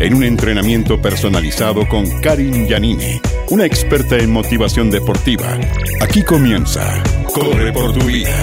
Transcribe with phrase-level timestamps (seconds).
[0.00, 3.20] en un entrenamiento personalizado con Karin Yanine,
[3.50, 5.58] una experta en motivación deportiva.
[6.00, 8.34] Aquí comienza Corre por tu vida.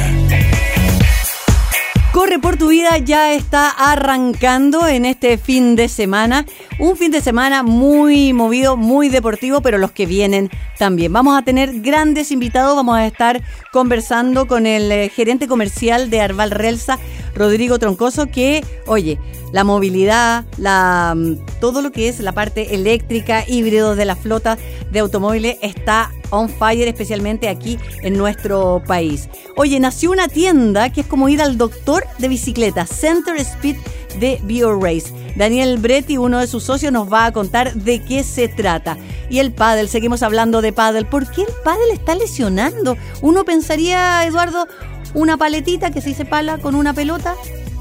[2.13, 6.45] Corre por tu vida ya está arrancando en este fin de semana.
[6.77, 11.11] Un fin de semana muy movido, muy deportivo, pero los que vienen también.
[11.11, 12.75] Vamos a tener grandes invitados.
[12.75, 13.41] Vamos a estar
[13.71, 16.99] conversando con el eh, gerente comercial de Arval Relsa,
[17.33, 19.17] Rodrigo Troncoso, que, oye,
[19.53, 24.57] la movilidad, la, mm, todo lo que es la parte eléctrica, híbrido de la flota
[24.91, 29.29] de automóviles está on fire, especialmente aquí en nuestro país.
[29.55, 33.77] Oye, nació una tienda que es como ir al doctor de bicicleta, Center Speed
[34.19, 35.13] de BioRace.
[35.35, 38.97] Daniel Bretti, uno de sus socios, nos va a contar de qué se trata.
[39.29, 41.05] Y el pádel, seguimos hablando de pádel.
[41.05, 42.97] ¿Por qué el pádel está lesionando?
[43.21, 44.67] Uno pensaría, Eduardo,
[45.13, 47.35] una paletita que se dice pala con una pelota,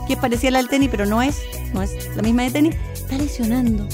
[0.06, 1.38] que es parecida a la del tenis, pero no es,
[1.72, 3.86] no es la misma de tenis, está lesionando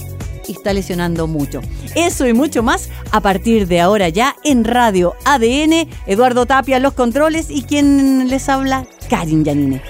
[0.46, 1.60] y está lesionando mucho.
[1.94, 5.88] Eso y mucho más a partir de ahora ya en Radio ADN.
[6.06, 9.82] Eduardo Tapia, los controles y quien les habla, Karin Yanine.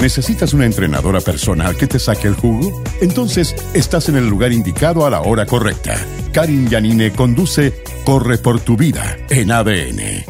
[0.00, 2.82] ¿Necesitas una entrenadora personal que te saque el jugo?
[3.02, 5.94] Entonces estás en el lugar indicado a la hora correcta.
[6.32, 10.24] Karin Yanine conduce Corre por tu vida en ADN.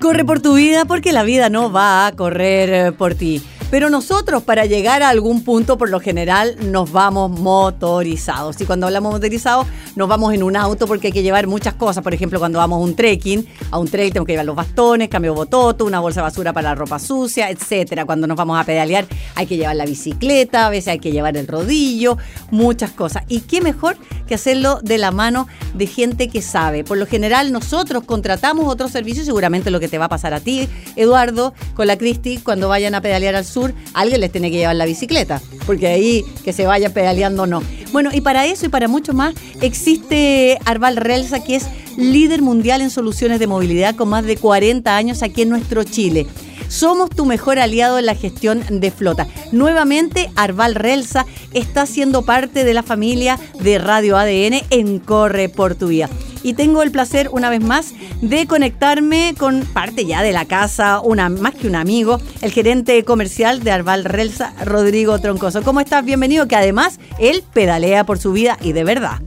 [0.00, 3.40] Corre por tu vida porque la vida no va a correr por ti.
[3.72, 8.60] Pero nosotros para llegar a algún punto, por lo general, nos vamos motorizados.
[8.60, 12.04] Y cuando hablamos motorizados, nos vamos en un auto porque hay que llevar muchas cosas.
[12.04, 15.08] Por ejemplo, cuando vamos a un trekking, a un trail tenemos que llevar los bastones,
[15.08, 18.04] cambio bototo, una bolsa de basura para la ropa sucia, etcétera.
[18.04, 19.06] Cuando nos vamos a pedalear,
[19.36, 22.18] hay que llevar la bicicleta, a veces hay que llevar el rodillo,
[22.50, 23.24] muchas cosas.
[23.28, 23.96] Y qué mejor
[24.28, 26.84] que hacerlo de la mano de gente que sabe.
[26.84, 30.40] Por lo general, nosotros contratamos otros servicios, seguramente lo que te va a pasar a
[30.40, 33.61] ti, Eduardo, con la Cristi, cuando vayan a pedalear al sur
[33.94, 37.62] alguien les tiene que llevar la bicicleta, porque ahí que se vaya pedaleando no.
[37.92, 42.80] Bueno, y para eso y para mucho más existe Arval Relsa, que es líder mundial
[42.80, 46.26] en soluciones de movilidad con más de 40 años aquí en nuestro Chile.
[46.72, 49.26] Somos tu mejor aliado en la gestión de flota.
[49.52, 55.74] Nuevamente, Arval Relsa está siendo parte de la familia de Radio ADN en Corre por
[55.74, 56.08] tu Vida
[56.42, 61.00] y tengo el placer una vez más de conectarme con parte ya de la casa,
[61.00, 65.62] una más que un amigo, el gerente comercial de Arval Relsa, Rodrigo Troncoso.
[65.62, 66.02] ¿Cómo estás?
[66.06, 69.20] Bienvenido, que además él pedalea por su vida y de verdad.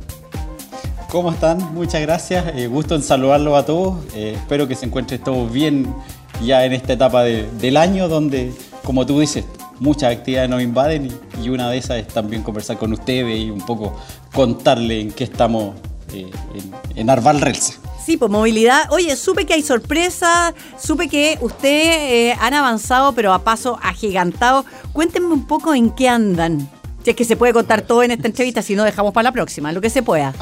[1.12, 1.76] ¿Cómo están?
[1.76, 2.44] Muchas gracias.
[2.56, 4.04] Eh, gusto en saludarlos a todos.
[4.16, 5.94] Eh, espero que se encuentren todos bien
[6.44, 8.54] ya en esta etapa del año donde,
[8.84, 9.46] como tú dices,
[9.80, 13.62] muchas actividades nos invaden y, una de esas es también conversar con ustedes y un
[13.62, 13.96] poco
[14.34, 15.76] contarle en qué estamos
[16.14, 16.32] eh,
[16.96, 17.74] en, Arval Relsa.
[18.04, 18.92] Sí, pues movilidad.
[18.92, 24.66] Oye, supe que hay sorpresa, supe que ustedes eh, han avanzado, pero a paso agigantado.
[24.94, 26.70] Cuéntenme un poco en qué andan.
[27.04, 29.32] Si es que se puede contar todo en esta entrevista, si no dejamos para la
[29.32, 30.34] próxima, lo que se pueda.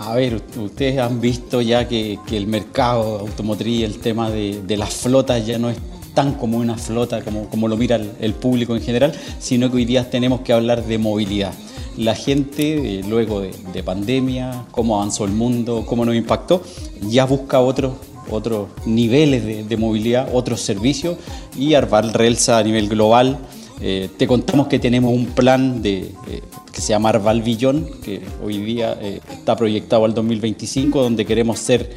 [0.00, 5.46] A, ver, ustedes han visto ya que, el mercado automotriz, el tema de, las flotas
[5.46, 5.76] ya no es
[6.14, 10.08] tan como una flota como, lo mira el, público en general, sino que hoy día
[10.10, 11.52] tenemos que hablar de movilidad
[11.96, 16.62] la gente, eh, luego de, pandemia, cómo avanzó el mundo, cómo nos impactó,
[17.02, 17.94] ya busca otros
[18.30, 21.16] otros niveles de, movilidad, otros servicios
[21.56, 23.38] y Arval Relsa a nivel global.
[23.80, 28.22] Eh, te contamos que tenemos un plan de, eh, que se llama Arval Billón, que
[28.42, 28.98] hoy día
[29.30, 31.90] está proyectado al 2025, donde queremos ser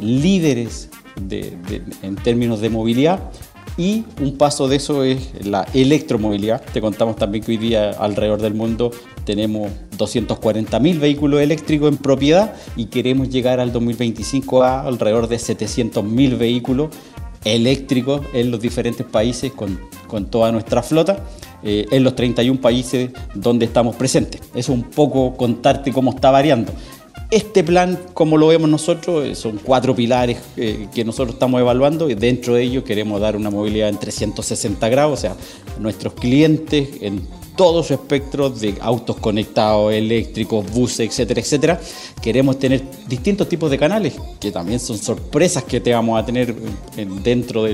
[0.00, 0.90] líderes
[2.02, 3.30] en términos de movilidad
[3.78, 6.60] y un paso de eso es la electromovilidad.
[6.72, 8.90] Te contamos también que hoy día alrededor del mundo
[9.24, 16.36] tenemos 240.000 vehículos eléctricos en propiedad y queremos llegar al 2025 a alrededor de 700.000
[16.36, 16.90] vehículos
[17.44, 21.24] eléctricos en los diferentes países con, con toda nuestra flota,
[21.62, 24.40] eh, en los 31 países donde estamos presentes.
[24.54, 26.72] Eso es un poco contarte cómo está variando.
[27.30, 32.08] Este plan, como lo vemos nosotros, eh, son cuatro pilares eh, que nosotros estamos evaluando
[32.08, 35.36] y dentro de ellos queremos dar una movilidad en 360 grados, o sea,
[35.78, 37.20] nuestros clientes en
[37.56, 41.80] todo su espectro de autos conectados, eléctricos, buses, etcétera, etcétera.
[42.22, 46.54] Queremos tener distintos tipos de canales, que también son sorpresas que te vamos a tener
[47.24, 47.64] dentro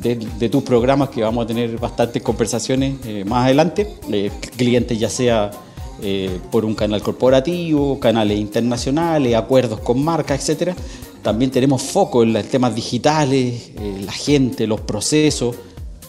[0.00, 3.96] de, tus programas, que vamos a tener bastantes conversaciones eh, más adelante.
[4.56, 5.50] clientes ya sea
[6.00, 10.72] eh, por un canal corporativo, canales internacionales, acuerdos con marcas, etc.
[11.22, 15.56] También tenemos foco en los temas digitales, eh, la gente, los procesos.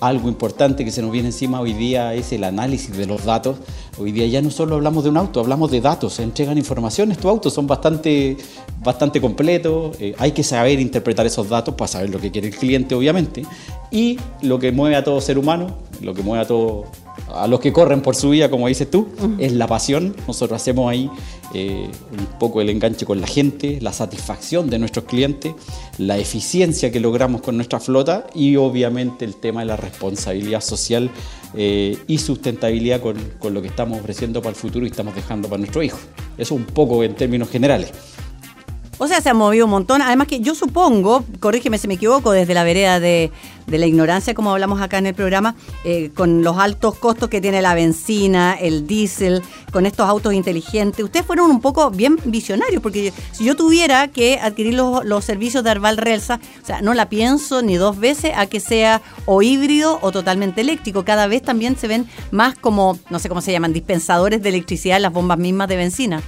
[0.02, 3.58] Algo importante que se nos viene encima hoy día es el análisis de los datos.
[3.98, 7.12] Hoy día ya no solo hablamos de un auto, hablamos de datos, se entregan información.
[7.12, 8.38] Estos autos son bastante,
[8.82, 12.56] bastante completos, eh, hay que saber interpretar esos datos para saber lo que quiere el
[12.56, 13.44] cliente, obviamente.
[13.92, 15.68] Y lo que mueve a todo ser humano,
[16.02, 16.86] lo que mueve a todo
[17.34, 20.16] a los que corren por su vida, como dices tú, es la pasión.
[20.28, 21.10] Nosotros hacemos ahí
[21.54, 25.54] eh, un poco el enganche con la gente, la satisfacción de nuestros clientes,
[25.98, 31.10] la eficiencia que logramos con nuestra flota y obviamente el tema de la responsabilidad social
[31.56, 35.48] eh, y sustentabilidad con, con lo que estamos ofreciendo para el futuro y estamos dejando
[35.50, 36.02] para nuestros hijos.
[36.38, 37.92] Eso un poco en términos generales.
[39.02, 40.02] O sea, se ha movido un montón.
[40.02, 43.32] Además que yo supongo, corrígeme si me equivoco, desde la vereda de,
[43.68, 45.56] la ignorancia, como hablamos acá en el programa,
[45.86, 49.42] eh, con los altos costos que tiene la benzina, el diésel,
[49.72, 54.40] con estos autos inteligentes, ustedes fueron un poco bien visionarios, porque si yo tuviera que
[54.42, 58.48] adquirir los, servicios de Arval Relsa, o sea, no la pienso ni dos veces a
[58.48, 61.06] que sea o híbrido o totalmente eléctrico.
[61.06, 64.98] Cada vez también se ven más como, no sé cómo se llaman, dispensadores de electricidad
[64.98, 66.24] en las bombas mismas de benzina.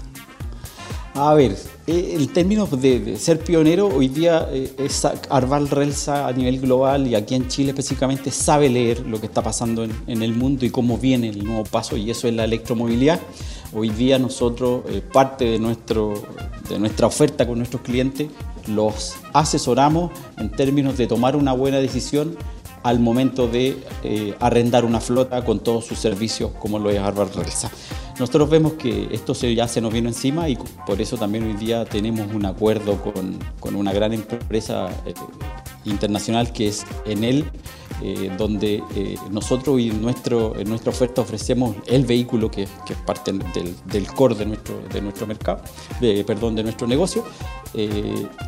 [1.13, 6.31] A ver, eh, el término de, ser pionero hoy día eh, es Arval Relsa a
[6.31, 10.33] nivel global y aquí en Chile específicamente sabe leer lo que está pasando en, el
[10.33, 13.19] mundo y cómo viene el nuevo paso y eso es la electromovilidad.
[13.73, 16.13] Hoy día nosotros, eh, parte de, nuestro,
[16.69, 18.29] de nuestra oferta con nuestros clientes,
[18.67, 22.37] los asesoramos en términos de tomar una buena decisión
[22.83, 23.77] al momento de
[24.39, 27.69] arrendar una flota con todos sus servicios como lo es Arval Relsa.
[28.21, 31.85] Nosotros vemos que esto ya se nos vino encima y por eso también hoy día
[31.85, 35.15] tenemos un acuerdo con, una gran empresa eh,
[35.85, 37.49] internacional que es Enel,
[38.03, 42.69] eh, donde eh, nosotros y nuestro, en nuestra oferta ofrecemos el vehículo que, es
[43.07, 45.63] parte del, core de nuestro, de nuestro mercado,
[46.27, 47.23] perdón, de nuestro negocio,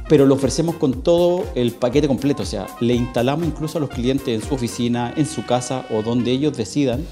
[0.07, 3.89] pero lo ofrecemos con todo el paquete completo, o sea, le instalamos incluso a los
[3.89, 7.03] clientes en su oficina, en su casa o donde ellos decidan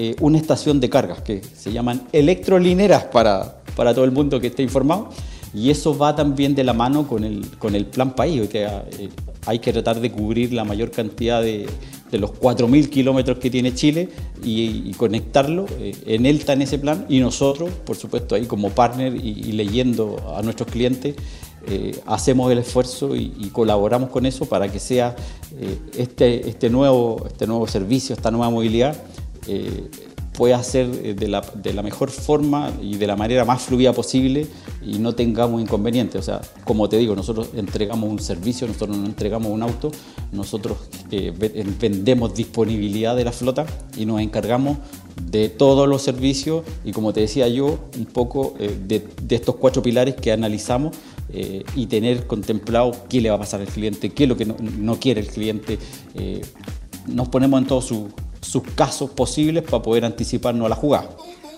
[0.00, 4.46] eh, una estación de cargas que se llaman electrolineras para, para todo el mundo que
[4.46, 5.08] esté informado.
[5.52, 9.08] Y eso va también de la mano con el, con el plan país, que eh,
[9.44, 11.66] hay que tratar de cubrir la mayor cantidad de,
[12.12, 14.08] de los 4.000 kilómetros que tiene Chile
[14.44, 15.66] y, conectarlo.
[15.80, 19.50] Eh, en él está en ese plan y nosotros, por supuesto, ahí como partner y,
[19.50, 21.16] leyendo a nuestros clientes,
[22.06, 25.16] hacemos el esfuerzo y, colaboramos con eso para que sea
[25.96, 28.96] este, este, nuevo, este nuevo servicio, esta nueva movilidad
[29.46, 29.88] eh,
[30.38, 33.92] pueda ser eh, de la, de la, mejor forma y de la manera más fluida
[33.92, 34.46] posible
[34.80, 36.20] y no tengamos inconvenientes.
[36.20, 39.90] O sea, como te digo, nosotros entregamos un servicio, nosotros no entregamos un auto,
[40.30, 40.78] nosotros
[41.10, 41.32] eh,
[41.80, 44.78] vendemos disponibilidad de la flota y nos encargamos
[45.20, 49.82] de todos los servicios y como te decía yo, un poco de, de, estos cuatro
[49.82, 50.96] pilares que analizamos
[51.74, 54.54] y tener contemplado qué le va a pasar al cliente, qué es lo que no,
[54.60, 55.78] no quiere el cliente.
[57.08, 58.08] nos ponemos en todo su
[58.40, 61.08] sus casos posibles para poder anticiparnos a la jugada.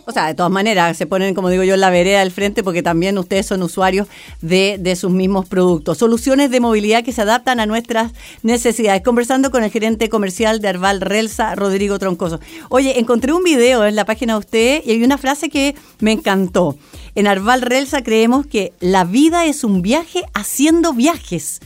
[0.07, 2.65] O sea, de todas maneras, se ponen, como digo yo, en la vereda del frente
[2.65, 4.09] porque también ustedes son usuarios
[4.41, 5.99] de, de, sus mismos productos.
[5.99, 8.11] Soluciones de movilidad que se adaptan a nuestras
[8.43, 9.03] necesidades.
[9.03, 12.41] Conversando con el gerente comercial de Arval Relsa, Rodrigo Troncoso.
[12.71, 16.11] Oye, encontré un video en la página de usted y hay una frase que me
[16.11, 16.77] encantó.
[17.15, 21.61] En Arval Relsa creemos que la vida es un viaje haciendo viajes.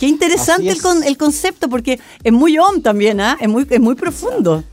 [0.00, 3.36] Qué interesante el, concepto, porque es muy on también, ¿ah?
[3.38, 4.64] es, muy, es muy profundo.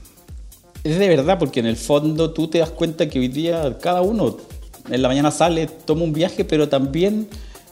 [0.86, 4.02] Es de verdad, porque en el fondo tú te das cuenta que hoy día cada
[4.02, 4.38] uno
[4.90, 7.28] en la mañana sale, toma un viaje, pero también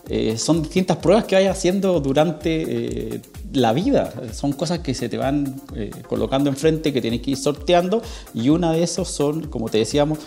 [0.07, 3.21] eh, son distintas pruebas que vayas haciendo durante eh,
[3.53, 4.13] la vida.
[4.33, 8.01] Son cosas que se te van eh, colocando enfrente, que tienes que ir sorteando,
[8.33, 10.19] y una de esos son, como te decíamos,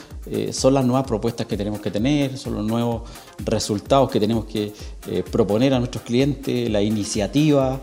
[0.52, 3.02] son las nuevas propuestas que tenemos que tener, son los nuevos
[3.47, 4.75] resultados que tenemos que
[5.30, 7.80] proponer a nuestros clientes, la iniciativa,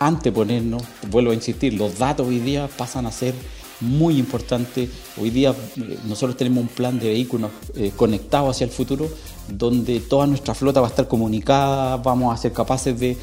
[0.00, 0.82] anteponernos.
[1.08, 3.34] Vuelvo a insistir, los datos hoy día pasan a ser
[3.80, 4.88] muy importante.
[5.20, 9.08] Hoy día eh, nosotros tenemos un plan de vehículos eh, conectados hacia el futuro,
[9.48, 13.16] donde toda nuestra flota va a estar comunicada, vamos a ser capaces de,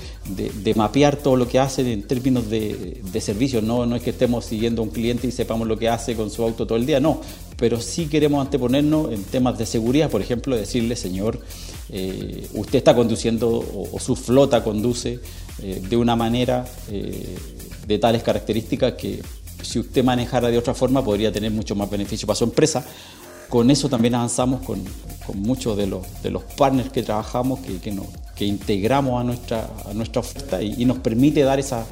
[0.75, 3.63] mapear todo lo que hacen en términos de, servicios.
[3.63, 6.29] No, no es que estemos siguiendo a un cliente y sepamos lo que hace con
[6.29, 7.19] su auto todo el día, no.
[7.57, 11.39] Pero sí queremos anteponernos en temas de seguridad, por ejemplo, decirle, señor,
[11.89, 15.19] eh, usted está conduciendo o, su flota conduce
[15.59, 19.21] de una manera de tales características que
[19.63, 22.85] si usted manejara de otra forma podría tener mucho más beneficio para su empresa.
[23.49, 24.83] Con eso también avanzamos con,
[25.35, 27.79] muchos de los, de los partners que trabajamos, que,
[28.35, 31.85] que, integramos a nuestra, a nuestra oferta y, nos permite dar esa,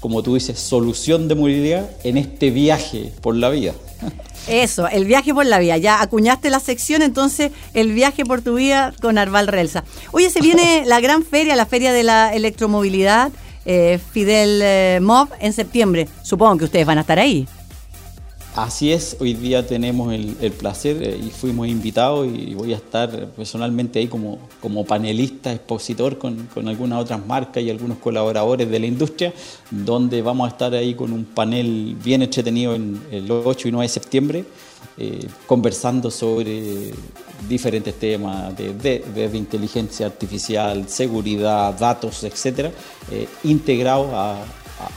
[0.00, 3.72] como tú dices, solución de movilidad en este viaje por la vida.
[4.48, 5.76] Eso, el viaje por la vía.
[5.76, 9.84] Ya acuñaste la sección, entonces el viaje por tu vía con Arval Relsa.
[10.12, 13.32] Oye, se viene la gran feria, la feria de la electromovilidad,
[13.66, 16.08] eh, Fidel eh, Mob, en septiembre.
[16.22, 17.46] Supongo que ustedes van a estar ahí.
[18.56, 23.28] Así es, hoy día tenemos el, placer eh, y fuimos invitados y voy a estar
[23.32, 28.78] personalmente ahí como, como panelista, expositor con, con, algunas otras marcas y algunos colaboradores de
[28.78, 29.34] la industria,
[29.70, 33.84] donde vamos a estar ahí con un panel bien entretenido en el 8 y 9
[33.84, 34.44] de septiembre,
[34.98, 36.92] eh, conversando sobre
[37.48, 42.70] diferentes temas de, inteligencia artificial, seguridad, datos, etcétera,
[43.10, 44.42] eh, integrados a,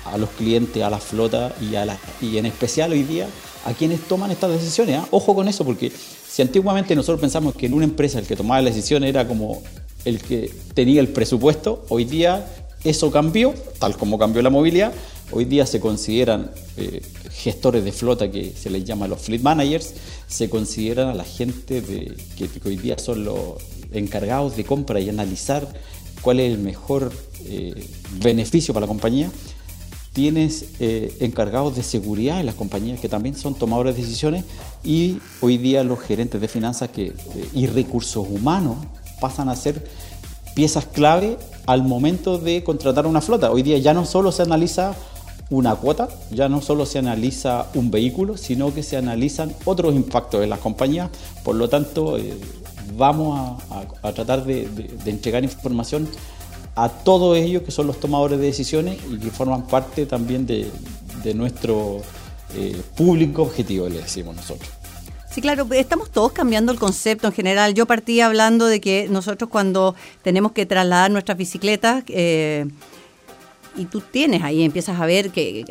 [0.06, 3.28] a, los clientes, a la flota y, a la, y en especial hoy día
[3.66, 5.00] a quienes toman estas decisiones.
[5.00, 5.08] ¿ah?
[5.12, 8.62] Ojo con eso, porque si antiguamente nosotros pensamos que en una empresa el que tomaba
[8.62, 9.62] la decisión era como
[10.06, 12.46] el que tenía el presupuesto, hoy día
[12.84, 14.94] eso cambió, tal como cambió la movilidad.
[15.32, 19.94] Hoy día se consideran eh, gestores de flota que se les llama los fleet managers,
[20.28, 23.56] se consideran a la gente que, hoy día son los
[23.92, 25.68] encargados de compra y analizar
[26.22, 27.12] cuál es el mejor
[27.46, 27.88] eh,
[28.22, 29.32] beneficio para la compañía
[30.14, 34.44] tienes eh, encargados de seguridad en las compañías que también son tomadores de decisiones
[34.84, 36.90] y hoy día los gerentes de finanzas
[37.54, 38.78] y recursos humanos
[39.22, 39.88] pasan a ser
[40.56, 43.52] piezas clave al momento de contratar una flota.
[43.52, 44.96] Hoy día ya no solo se analiza
[45.50, 50.44] una cuota, ya no solo se analiza un vehículo, sino que se analizan otros impactos
[50.44, 51.10] en las compañías.
[51.44, 52.38] Por lo tanto, eh,
[52.96, 53.62] vamos
[54.02, 54.68] a, tratar de
[55.06, 56.08] entregar información
[56.76, 60.72] a todos ellos que son los tomadores de decisiones y que forman parte también de,
[61.36, 62.02] nuestro
[62.56, 64.70] eh, público objetivo, le decimos nosotros.
[65.30, 67.74] Sí, claro, estamos todos cambiando el concepto en general.
[67.74, 72.66] Yo partí hablando de que nosotros cuando tenemos que trasladar nuestras bicicletas, eh,
[73.76, 75.66] y tú tienes ahí, empiezas a ver qué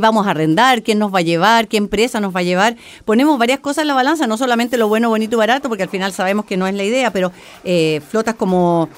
[0.00, 2.76] vamos a arrendar, quién nos va a llevar, qué empresa nos va a llevar.
[3.04, 5.88] Ponemos varias cosas en la balanza, no solamente lo bueno, bonito y barato, porque al
[5.88, 7.32] final sabemos que no es la idea, pero
[7.64, 8.88] eh, flotas como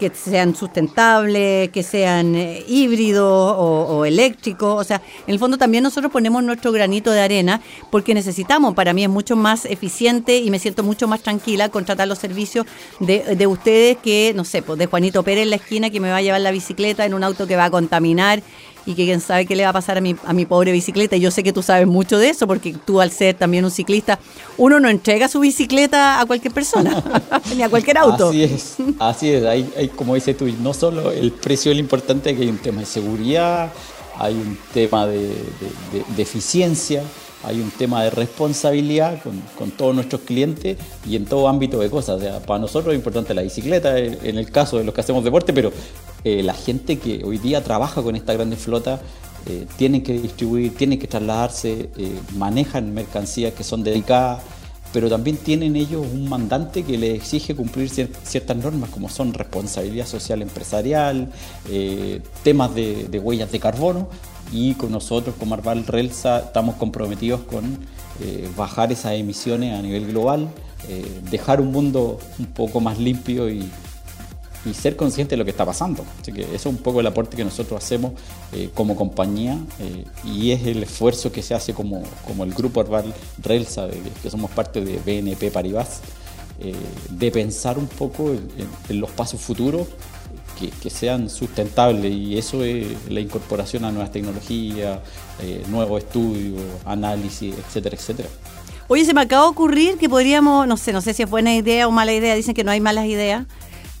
[0.00, 4.80] que sean sustentables, que sean eh, híbridos o, eléctricos.
[4.80, 8.94] O sea, en el fondo también nosotros ponemos nuestro granito de arena porque necesitamos, para
[8.94, 12.64] mí es mucho más eficiente y me siento mucho más tranquila contratar los servicios
[12.98, 16.10] de, de ustedes que, no sé, pues de Juanito Pérez en la esquina que me
[16.10, 18.42] va a llevar la bicicleta en un auto que va a contaminar
[18.86, 21.16] y que quién sabe qué le va a pasar a mi, a mi pobre bicicleta.
[21.16, 23.70] Y yo sé que tú sabes mucho de eso, porque tú al ser también un
[23.70, 24.18] ciclista,
[24.56, 27.02] uno no entrega su bicicleta a cualquier persona,
[27.56, 28.28] ni a cualquier auto.
[28.30, 29.44] Así es, así es.
[29.44, 32.80] Hay, como dices tú, no solo el precio es lo importante, que hay un tema
[32.80, 33.72] de seguridad,
[34.18, 35.34] hay un tema de,
[36.16, 37.02] de eficiencia,
[37.42, 39.18] hay un tema de responsabilidad
[39.56, 42.22] con, todos nuestros clientes y en todo ámbito de cosas.
[42.46, 45.72] para nosotros es importante la bicicleta, en el caso de los que hacemos deporte, pero
[46.24, 49.00] eh, la gente que hoy día trabaja con esta grande flota
[49.46, 54.42] eh, tienen que distribuir, tienen que trasladarse, eh, manejan mercancías que son dedicadas,
[54.92, 60.04] pero también tienen ellos un mandante que les exige cumplir ciertas normas como son responsabilidad
[60.04, 61.30] social empresarial,
[62.42, 64.08] temas de, de huellas de carbono,
[64.52, 67.78] y con nosotros como Arval Relsa estamos comprometidos con
[68.22, 70.48] eh, bajar esas emisiones a nivel global,
[70.88, 73.68] eh, dejar un mundo un poco más limpio y,
[74.74, 76.04] ser consciente de lo que está pasando.
[76.20, 78.12] Así que eso es un poco el aporte que nosotros hacemos
[78.52, 79.58] eh, como compañía
[80.22, 83.88] y es el esfuerzo que se hace como, como el grupo Arval Relsa,
[84.22, 86.02] que somos parte de BNP Paribas,
[87.08, 88.32] de pensar un poco
[88.90, 89.86] en los pasos futuros
[90.68, 95.00] que, sean sustentables y eso es la incorporación a nuevas tecnologías,
[95.40, 98.28] eh, nuevos estudios, análisis, etcétera, etcétera.
[98.88, 101.54] Oye, se me acaba de ocurrir que podríamos, no sé, no sé si es buena
[101.54, 103.46] idea o mala idea, dicen que no hay malas ideas,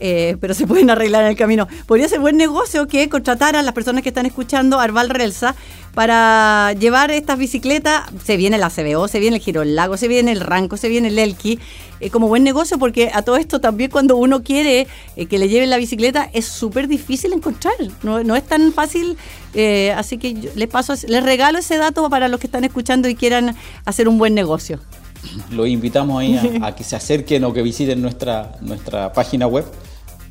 [0.00, 1.68] eh, pero se pueden arreglar en el camino.
[1.86, 5.54] Podría ser buen negocio que contratar a las personas que están escuchando Arval Relsa
[5.94, 8.08] para llevar estas bicicletas.
[8.24, 10.88] Se viene la CBO, se viene el Giro del Lago, se viene el Ranco, se
[10.88, 11.58] viene el Elki,
[12.00, 15.48] eh, como buen negocio, porque a todo esto también cuando uno quiere eh, que le
[15.48, 17.74] lleven la bicicleta es súper difícil encontrar.
[18.02, 19.18] No, no, es tan fácil.
[19.94, 23.54] así que les paso, les regalo ese dato para los que están escuchando y quieran
[23.84, 24.80] hacer un buen negocio.
[25.50, 29.66] Los invitamos ahí a, a que se acerquen o que visiten nuestra, nuestra página web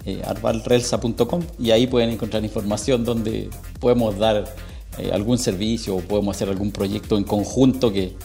[0.06, 4.46] eh, arvalrelsa.com y ahí pueden encontrar información donde podemos dar
[4.98, 8.15] eh, algún servicio o podemos hacer algún proyecto en conjunto que,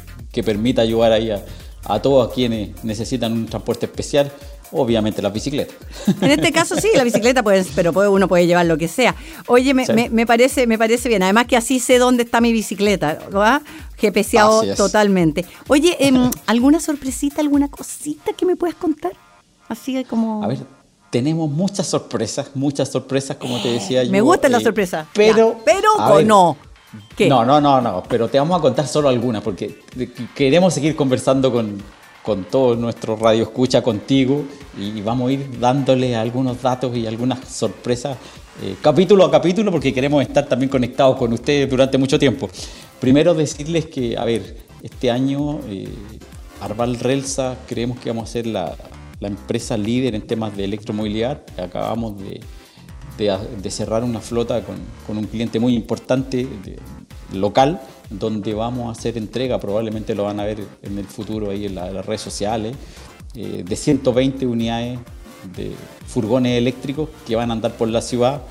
[0.45, 4.33] permita ayudar ahí a, todos quienes necesitan un transporte especial
[4.73, 5.73] obviamente la bicicleta.
[6.21, 9.14] En este caso sí, la bicicleta, pues, pero uno puede llevar lo que sea.
[9.47, 11.23] Oye, me, parece, me parece bien.
[11.23, 13.62] Además que así sé dónde está mi bicicleta, ¿va?
[14.00, 15.45] GPCado totalmente.
[15.69, 19.12] Oye, em, ¿alguna sorpresita, alguna cosita que me puedas contar?
[19.69, 20.43] Así como...
[20.43, 20.59] A ver,
[21.14, 24.11] tenemos muchas sorpresas, muchas sorpresas, como te decía yo.
[24.11, 25.06] Me gusta la eh, sorpresa.
[25.14, 26.56] Pero, pero no.
[27.16, 27.28] ¿Qué?
[27.28, 29.78] No, no, no, no, pero te vamos a contar solo algunas porque
[30.35, 31.80] queremos seguir conversando con,
[32.21, 34.42] con todo nuestro radio escucha contigo
[34.76, 38.16] y vamos a ir dándole algunos datos y algunas sorpresas
[38.61, 42.50] eh, capítulo a capítulo porque queremos estar también conectados con ustedes durante mucho tiempo.
[42.99, 45.88] Primero decirles que, a ver, este año eh,
[46.61, 48.75] Arval Relsa creemos que vamos a ser la,
[49.25, 51.43] la empresa líder en temas de electromovilidad.
[51.59, 52.40] Acabamos de,
[53.16, 54.76] de, cerrar una flota con,
[55.07, 56.47] con, un cliente muy importante
[57.33, 61.64] local, donde vamos a hacer entrega, probablemente lo van a ver en el futuro ahí
[61.64, 62.76] en, las redes sociales,
[63.35, 64.99] eh, de 120 unidades
[65.57, 65.73] de
[66.07, 68.43] furgones eléctricos que van a andar por la ciudad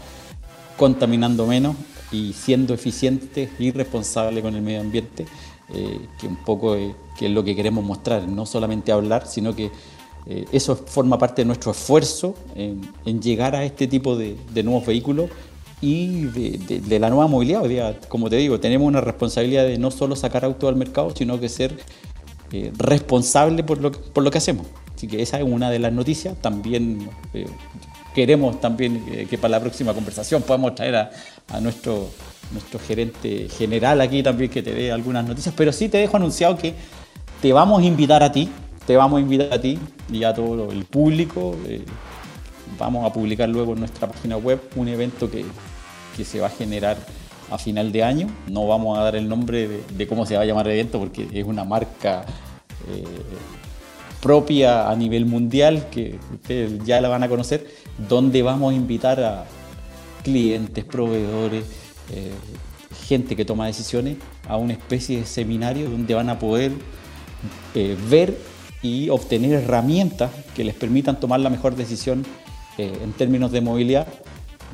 [0.75, 1.75] contaminando menos
[2.11, 5.27] y siendo eficientes y responsables con el medio ambiente,
[5.71, 6.75] eh, que un poco
[7.17, 9.69] que es lo que queremos mostrar, no solamente hablar, sino que
[10.25, 12.81] eh, eso forma parte de nuestro esfuerzo en,
[13.21, 15.29] llegar a este tipo de, nuevos vehículos
[15.81, 17.97] y de, la nueva movilidad.
[18.07, 21.49] como te digo, tenemos una responsabilidad de no solo sacar autos al mercado, sino que
[21.49, 21.77] ser
[22.51, 24.65] eh, responsable por lo, que hacemos.
[24.95, 26.37] Así que esa es una de las noticias.
[26.39, 27.45] También eh,
[28.15, 31.11] queremos también que para la próxima conversación podamos traer a,
[31.49, 32.07] a nuestro,
[32.53, 35.53] nuestro gerente general aquí también que te dé algunas noticias.
[35.57, 36.73] Pero sí te dejo anunciado que
[37.41, 38.49] te vamos a invitar a ti
[38.85, 39.79] te vamos a invitar a ti
[40.11, 41.55] y a todo el público.
[41.67, 41.83] Eh,
[42.77, 45.45] vamos a publicar luego en nuestra página web un evento que,
[46.23, 46.97] se va a generar
[47.49, 48.27] a final de año.
[48.47, 51.27] No vamos a dar el nombre de, cómo se va a llamar el evento porque
[51.31, 52.25] es una marca
[52.89, 53.03] eh,
[54.21, 57.67] propia a nivel mundial que ustedes ya la van a conocer,
[58.09, 59.45] donde vamos a invitar a
[60.23, 61.65] clientes, proveedores,
[62.11, 62.31] eh,
[63.05, 66.71] gente que toma decisiones a una especie de seminario donde van a poder
[68.09, 68.37] ver
[68.83, 72.23] y obtener herramientas que les permitan tomar la mejor decisión
[72.77, 74.07] eh, en términos de movilidad.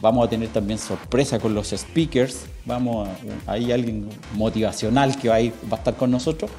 [0.01, 5.35] Vamos a tener también sorpresa con los speakers, vamos a, hay alguien motivacional que va
[5.35, 6.49] a, ir, va a estar con nosotros.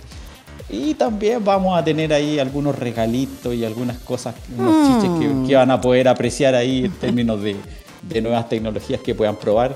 [0.69, 5.57] Y también vamos a tener ahí algunos regalitos y algunas cosas, unos chiches que, que,
[5.57, 7.57] van a poder apreciar ahí en términos de,
[8.03, 9.75] de nuevas tecnologías que puedan probar.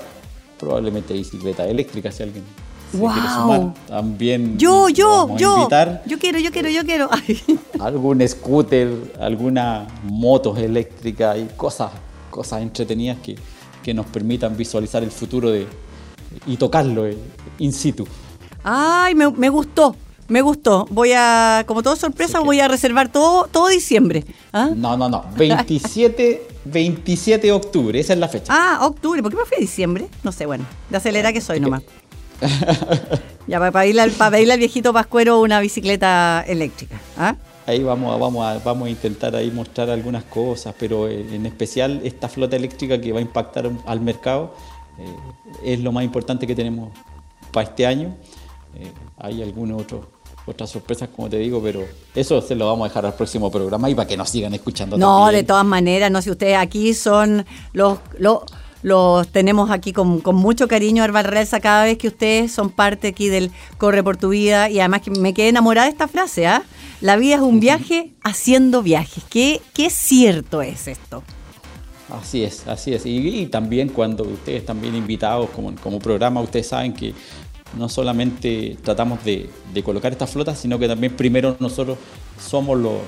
[0.57, 2.45] Probablemente bicicleta eléctrica, si alguien
[2.97, 3.73] wow.
[3.87, 4.57] también.
[4.57, 5.67] Yo, yo, yo.
[6.05, 7.09] Yo quiero, yo quiero, yo quiero.
[7.79, 11.91] algún scooter, alguna motos eléctricas y cosas,
[12.29, 13.35] cosas entretenidas que,
[13.83, 15.67] que nos permitan visualizar el futuro de,
[16.47, 17.17] y tocarlo eh,
[17.59, 18.07] in situ.
[18.63, 19.95] Ay, me, me gustó.
[20.27, 20.87] Me gustó.
[20.89, 24.25] Voy a, como todo sorpresa, voy a reservar todo, todo diciembre.
[24.51, 24.69] ¿Ah?
[24.75, 25.23] No, no, no.
[25.37, 28.51] 27, 27 de octubre, esa es la fecha.
[28.55, 29.21] Ah, octubre.
[29.21, 30.07] ¿Por qué me fui a diciembre?
[30.23, 30.65] No sé, bueno.
[30.89, 31.83] De acelera que soy nomás.
[33.47, 36.99] ya, para pedirle, al, para al viejito Pascuero una bicicleta eléctrica.
[37.17, 37.35] ¿ah?
[37.67, 42.01] Ahí vamos a, vamos, a, vamos a intentar ahí mostrar algunas cosas, pero en especial
[42.03, 44.53] esta flota eléctrica que va a impactar al mercado
[44.99, 45.15] eh,
[45.63, 46.91] es lo más importante que tenemos
[47.51, 48.15] para este año.
[48.75, 49.83] Eh, hay algunas
[50.45, 53.89] otras sorpresas, como te digo, pero eso se lo vamos a dejar al próximo programa
[53.89, 54.97] y para que nos sigan escuchando.
[54.97, 58.43] No, de todas maneras, no sé, ustedes aquí son los, los
[58.85, 63.29] los tenemos aquí con, mucho cariño, Arbal Relsa, cada vez que ustedes son parte aquí
[63.29, 64.69] del Corre por tu vida.
[64.69, 66.61] Y además que me quedé enamorada de esta frase, ¿ah?
[67.01, 69.23] La vida es un viaje haciendo viajes.
[69.27, 71.23] ¿Qué, qué cierto es esto?
[72.11, 73.07] Así es, así es.
[73.07, 77.15] Y, también cuando ustedes están bien invitados como, como programa, ustedes saben que
[77.75, 81.97] no solamente tratamos de, de colocar esta flota, sino que también primero nosotros
[82.39, 82.99] somos los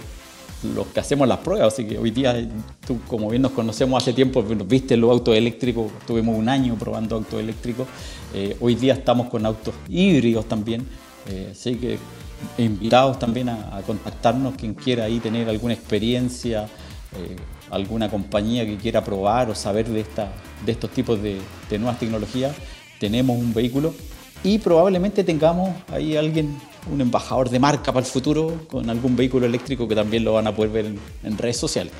[0.63, 1.73] los que hacemos las pruebas.
[1.73, 2.47] Así que hoy día,
[2.85, 7.15] tú como bien nos conocemos hace tiempo, viste los autos eléctricos, tuvimos un año probando
[7.15, 7.87] autos eléctricos.
[8.33, 10.85] Eh, hoy día estamos con autos híbridos también.
[11.29, 11.97] Eh, así que
[12.57, 16.65] invitados también a, contactarnos quien quiera ahí tener alguna experiencia,
[17.15, 17.35] eh,
[17.71, 20.31] alguna compañía que quiera probar o saber de, esta,
[20.65, 21.39] de estos tipos de,
[21.69, 22.55] de nuevas tecnologías.
[22.99, 23.93] Tenemos un vehículo
[24.43, 26.57] y probablemente tengamos ahí alguien
[26.91, 30.47] un embajador de marca para el futuro con algún vehículo eléctrico que también lo van
[30.47, 30.85] a poder ver
[31.23, 31.93] en, redes sociales.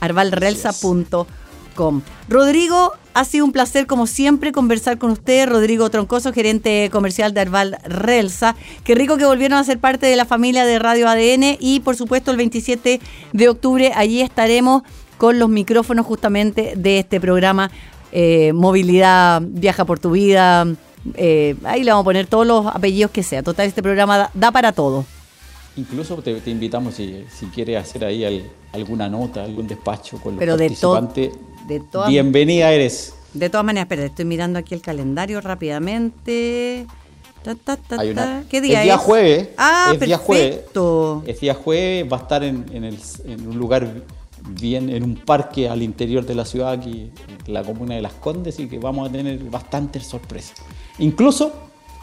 [0.00, 2.02] arvalrelsa.com.
[2.28, 7.40] Rodrigo, ha sido un placer como siempre conversar con usted, Rodrigo Troncoso, gerente comercial de
[7.40, 8.56] Arval Relsa.
[8.84, 11.96] Qué rico que volvieron a ser parte de la familia de Radio ADN y por
[11.96, 13.00] supuesto el 27
[13.32, 14.82] de octubre allí estaremos
[15.22, 17.70] con los micrófonos justamente de este programa
[18.10, 20.66] eh, Movilidad Viaja por tu Vida.
[21.14, 23.40] Eh, ahí le vamos a poner todos los apellidos que sea.
[23.44, 25.04] Total, este programa da para todo.
[25.76, 30.56] Incluso te, invitamos si, si quieres hacer ahí alguna nota, algún despacho con los Pero
[30.56, 31.32] participantes.
[31.68, 33.14] De, bienvenida eres.
[33.32, 36.84] De todas maneras, espera, estoy mirando aquí el calendario rápidamente.
[38.50, 38.84] ¿Qué día es?
[38.86, 39.50] Día jueves.
[39.56, 40.62] Ah, es Día jueves.
[41.26, 43.88] Es día jueves, va a estar en, en, un lugar
[44.48, 47.10] bien, en un parque al interior de la ciudad, aquí
[47.46, 50.56] en la comuna de Las Condes, y que vamos a tener bastantes sorpresas.
[50.98, 51.52] Incluso,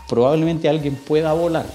[0.08, 1.65] probablemente alguien pueda volar.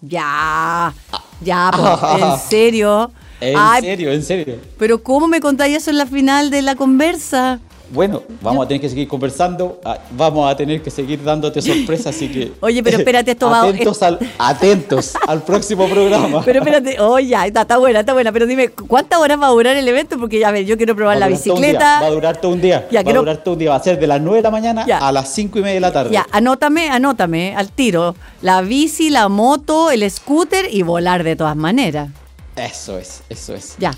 [0.00, 0.92] Ya,
[1.40, 1.70] ya,
[2.20, 3.10] en serio.
[3.40, 4.58] En serio, en serio.
[4.78, 7.60] Pero ¿cómo me contáis eso en la final de la conversa?
[7.94, 12.08] Bueno, vamos a tener que seguir conversando, ah, vamos a tener que seguir dándote sorpresas,
[12.08, 12.52] así que...
[12.60, 13.62] Oye, pero espérate, esto va...
[13.62, 16.42] Atentos al, atentos al próximo programa.
[16.44, 19.76] Pero espérate, oye, ya, está, buena, está buena, pero dime, ¿cuántas horas va a durar
[19.76, 20.18] el evento?
[20.18, 22.00] Porque ya, a ver, yo quiero probar la bicicleta.
[22.00, 23.98] Va a durar todo un día, va a durar todo un día, va a ser
[23.98, 26.10] de las 9 de la mañana a las 5 y media de la tarde.
[26.10, 31.56] Ya, anótame, anótame, al tiro, la bici, la moto, el scooter y volar de todas
[31.56, 32.08] maneras.
[32.56, 33.76] Eso es, eso es.
[33.78, 33.92] Ya,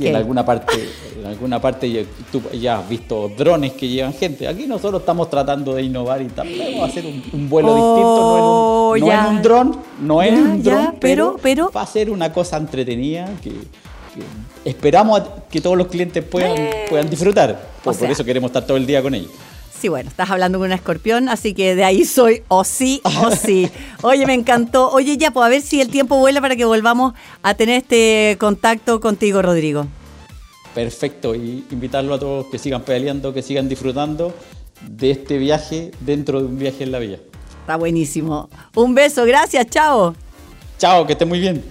[0.00, 4.46] en alguna parte, en alguna parte tú ya has visto drones que llevan gente.
[4.46, 6.28] Aquí nosotros estamos tratando de innovar y
[6.80, 10.94] a hacer un, vuelo distinto, no en un, oh, no dron, no en un dron,
[11.00, 13.52] pero, pero, va a ser una cosa entretenida que,
[14.64, 17.60] esperamos que todos los clientes puedan, eh, puedan disfrutar.
[17.82, 19.30] por eso queremos estar todo el día con ellos.
[19.84, 23.30] Sí, bueno, estás hablando con un escorpión, así que de ahí soy o sí o
[23.32, 23.68] sí.
[24.02, 24.88] Oye, me encantó.
[24.90, 28.38] Oye, ya, pues a ver si el tiempo vuela para que volvamos a tener este
[28.40, 29.86] contacto contigo, Rodrigo.
[30.74, 34.32] Perfecto, y invitarlo a todos que sigan pedaleando, que sigan disfrutando
[34.88, 37.20] de este viaje dentro de un viaje en la vía.
[37.60, 38.48] Está buenísimo.
[38.74, 40.14] Un beso, gracias, chao.
[40.78, 41.62] Chao, que esté muy bien.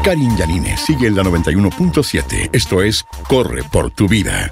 [0.03, 2.49] Karin Yanine sigue en la 91.7.
[2.51, 4.51] Esto es Corre por tu vida.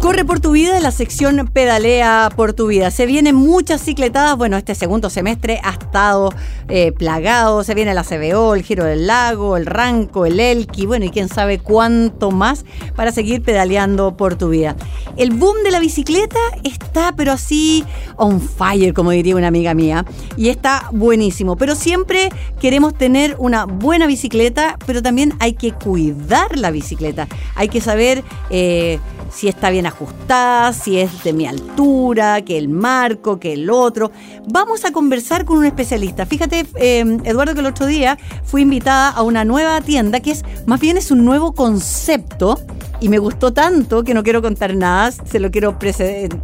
[0.00, 2.90] Corre por tu vida, la sección Pedalea por tu vida.
[2.90, 4.34] Se vienen muchas cicletadas.
[4.38, 6.32] Bueno, este segundo semestre ha estado
[6.68, 7.62] eh, plagado.
[7.64, 10.86] Se viene la CBO, el Giro del Lago, el Ranco, el Elqui.
[10.86, 12.64] Bueno, y quién sabe cuánto más
[12.96, 14.74] para seguir pedaleando por tu vida.
[15.18, 17.84] El boom de la bicicleta está, pero así
[18.16, 20.06] on fire, como diría una amiga mía.
[20.38, 21.56] Y está buenísimo.
[21.56, 27.26] Pero siempre queremos tener una buena bicicleta, pero también hay que cuidar la bicicleta.
[27.54, 28.22] Hay que saber.
[28.50, 28.98] Eh,
[29.30, 34.10] si está bien ajustada, si es de mi altura, que el marco, que el otro.
[34.48, 36.26] Vamos a conversar con un especialista.
[36.26, 40.44] Fíjate, eh, Eduardo, que el otro día fui invitada a una nueva tienda que es,
[40.66, 42.58] más bien es un nuevo concepto
[43.00, 45.76] y me gustó tanto que no quiero contar nada, se lo quiero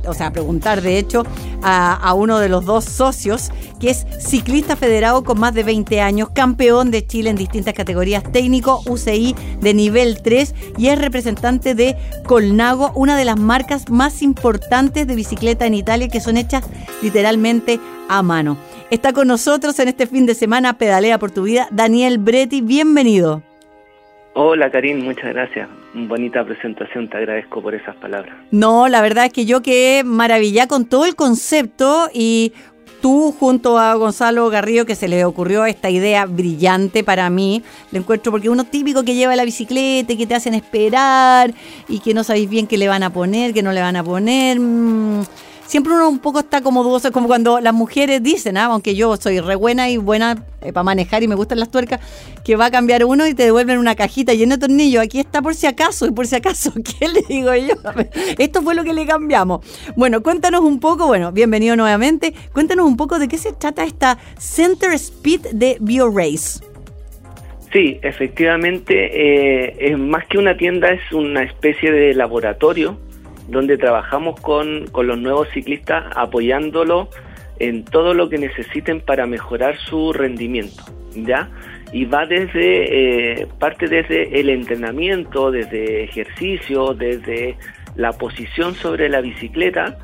[0.06, 1.24] o sea, preguntar de hecho
[1.62, 6.30] a, uno de los dos socios, que es ciclista federado con más de 20 años,
[6.30, 11.96] campeón de Chile en distintas categorías, técnico UCI de nivel 3 y es representante de
[12.24, 16.68] Colnago, una de las marcas más importantes de bicicleta en Italia que son hechas
[17.02, 18.56] literalmente a mano.
[18.90, 23.42] Está con nosotros en este fin de semana Pedalea por tu vida, Daniel Bretti, bienvenido.
[24.34, 25.68] Hola Karim, muchas gracias.
[25.94, 28.36] Bonita presentación, te agradezco por esas palabras.
[28.50, 32.52] No, la verdad es que yo quedé maravillada con todo el concepto y
[33.00, 37.98] tú junto a Gonzalo Garrido que se le ocurrió esta idea brillante para mí, lo
[37.98, 41.54] encuentro porque uno típico que lleva la bicicleta y que te hacen esperar
[41.88, 44.04] y que no sabéis bien qué le van a poner, qué no le van a
[44.04, 44.60] poner.
[44.60, 45.22] Mm,
[45.66, 48.66] siempre uno un poco está como dudoso, como cuando las mujeres dicen, ¿ah?
[48.66, 52.00] aunque yo soy re buena y buena eh, para manejar y me gustan las tuercas,
[52.44, 55.02] que va a cambiar uno y te devuelven una cajita llena de tornillos.
[55.02, 57.74] Aquí está por si acaso, y por si acaso, ¿qué le digo yo?
[58.38, 59.64] Esto fue lo que le cambiamos.
[59.96, 64.18] Bueno, cuéntanos un poco, bueno, bienvenido nuevamente, cuéntanos un poco de qué se trata esta
[64.38, 66.60] Center Speed de BioRace.
[67.72, 72.96] Sí, efectivamente, eh, es más que una tienda, es una especie de laboratorio
[73.48, 77.08] donde trabajamos con, los nuevos ciclistas apoyándolo
[77.58, 80.82] en todo lo que necesiten para mejorar su rendimiento,
[81.14, 81.48] ¿ya?
[81.92, 87.56] Y va desde, eh, parte desde el entrenamiento, desde ejercicio, desde
[87.94, 89.96] la posición sobre la bicicleta,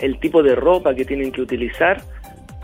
[0.00, 2.02] el tipo de ropa que tienen que utilizar,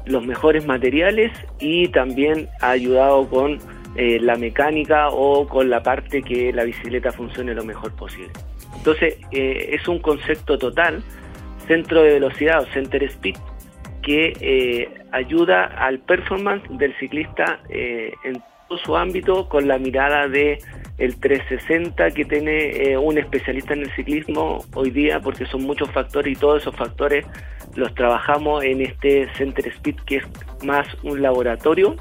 [0.06, 3.58] los mejores materiales y también ha ayudado con
[3.96, 8.32] eh, la mecánica o con la parte que la bicicleta funcione lo mejor posible.
[8.84, 11.02] Entonces, eh, es un concepto total,
[11.66, 13.36] centro de velocidad o center speed,
[14.02, 20.28] que eh, ayuda al performance del ciclista eh, en todo su ámbito con la mirada
[20.28, 20.58] de
[20.98, 26.36] el 360 que tiene un especialista en el ciclismo hoy día, porque son muchos factores
[26.36, 27.24] y todos esos factores
[27.76, 30.24] los trabajamos en este Center Speed, que es
[30.62, 31.96] más un laboratorio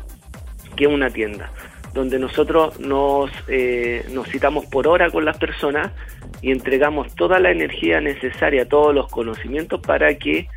[0.75, 1.49] que una tienda,
[1.93, 5.91] donde nosotros nos, eh, nos citamos por hora con las personas
[6.41, 10.47] y entregamos toda la energía necesaria, todos los conocimientos para que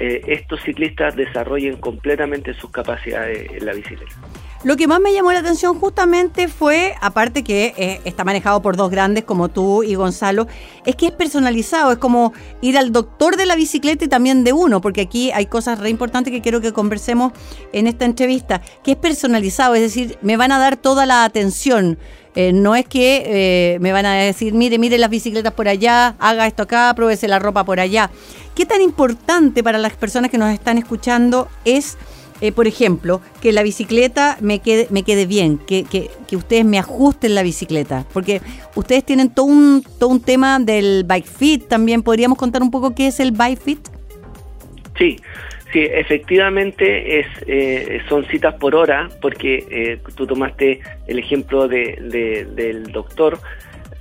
[0.00, 4.14] eh, estos ciclistas desarrollen completamente sus capacidades en la bicicleta.
[4.64, 8.78] Lo que más me llamó la atención justamente fue, aparte que eh, está manejado por
[8.78, 10.48] dos grandes como tú y Gonzalo,
[10.86, 14.54] es que es personalizado, es como ir al doctor de la bicicleta y también de
[14.54, 17.34] uno, porque aquí hay cosas re importantes que quiero que conversemos
[17.74, 21.98] en esta entrevista, que es personalizado, es decir, me van a dar toda la atención.
[22.34, 26.16] Eh, no es que eh, me van a decir, mire, mire las bicicletas por allá,
[26.18, 28.10] haga esto acá, pruébese la ropa por allá.
[28.54, 31.98] ¿Qué tan importante para las personas que nos están escuchando es
[32.44, 36.78] eh, por ejemplo, que la bicicleta me quede, me quede bien, que, que, ustedes me
[36.78, 38.42] ajusten la bicicleta, porque
[38.74, 42.02] ustedes tienen todo un, todo un tema del bike fit también.
[42.02, 43.78] ¿Podríamos contar un poco qué es el bike fit?
[44.98, 45.16] Sí,
[45.72, 52.44] sí, efectivamente es, eh, son citas por hora, porque eh, tú tomaste el ejemplo de,
[52.54, 53.38] del doctor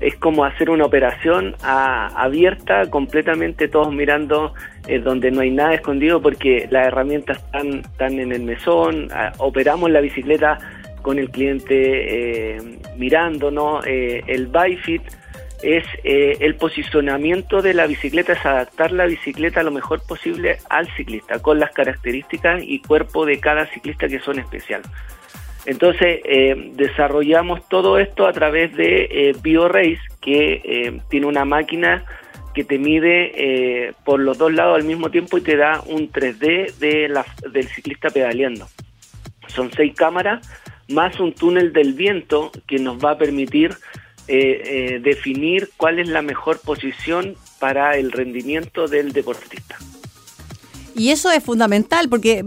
[0.04, 4.54] es como hacer una operación abierta, completamente todos mirando
[4.88, 9.90] eh, donde no hay nada escondido porque las herramientas están, están en el mesón, operamos
[9.90, 10.60] la bicicleta
[11.02, 15.02] con el cliente eh, mirándonos, eh, el ByFit
[15.62, 21.40] es el posicionamiento de la bicicleta, es adaptar la bicicleta lo mejor posible al ciclista,
[21.40, 24.90] con las características y cuerpo de cada ciclista que son especiales.
[25.66, 32.06] Entonces, eh, desarrollamos todo esto a través de eh, BioRace, que eh, tiene una máquina
[32.54, 36.12] que te mide eh, por los dos lados al mismo tiempo y te da un
[36.12, 38.68] 3D de la, del ciclista pedaleando.
[39.48, 40.48] Son seis cámaras
[40.90, 43.76] más un túnel del viento que nos va a permitir
[44.26, 49.78] definir cuál es la mejor posición para el rendimiento del deportista.
[50.96, 52.44] Y eso es fundamental porque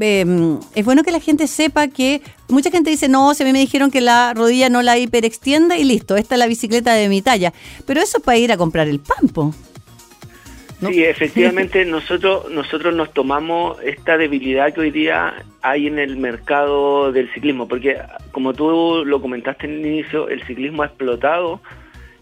[0.74, 4.00] es bueno que la gente sepa que mucha gente dice, no, se me dijeron que
[4.00, 7.52] la rodilla no la hiperextienda y listo, esta es la bicicleta de mi talla.
[7.86, 9.54] Pero eso es para ir a comprar el pampo.
[10.80, 17.12] Sí, efectivamente nosotros, nosotros nos tomamos esta debilidad que hoy día hay en el mercado
[17.12, 17.98] del ciclismo, porque
[18.30, 21.62] como tú lo comentaste en el inicio, el ciclismo ha explotado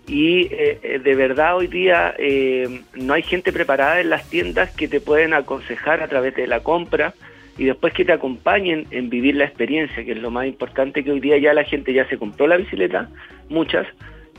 [0.07, 4.71] y eh, eh, de verdad hoy día eh, no hay gente preparada en las tiendas
[4.71, 7.15] que te pueden aconsejar a través de la compra
[7.57, 11.13] y después que te acompañen en vivir la experiencia, que es lo más importante que
[11.13, 13.09] hoy día ya la gente ya se compró la bicicleta,
[13.49, 13.87] muchas,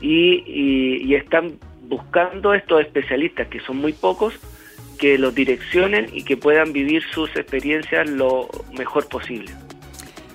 [0.00, 4.34] y, están buscando estos especialistas, que son muy pocos,
[4.98, 9.50] que los direccionen y que puedan vivir sus experiencias lo mejor posible.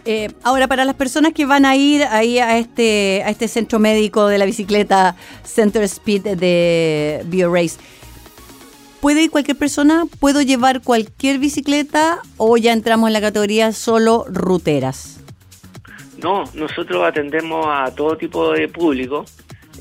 [0.05, 3.77] Eh, ahora, para las personas que van a ir ahí a este, a este centro
[3.77, 7.79] médico de la bicicleta Center Speed de BioRace,
[9.01, 10.05] ¿puede ir cualquier persona?
[10.19, 15.19] ¿Puedo llevar cualquier bicicleta o ya entramos en la categoría solo ruteras?
[16.21, 19.25] No, nosotros atendemos a todo tipo de público.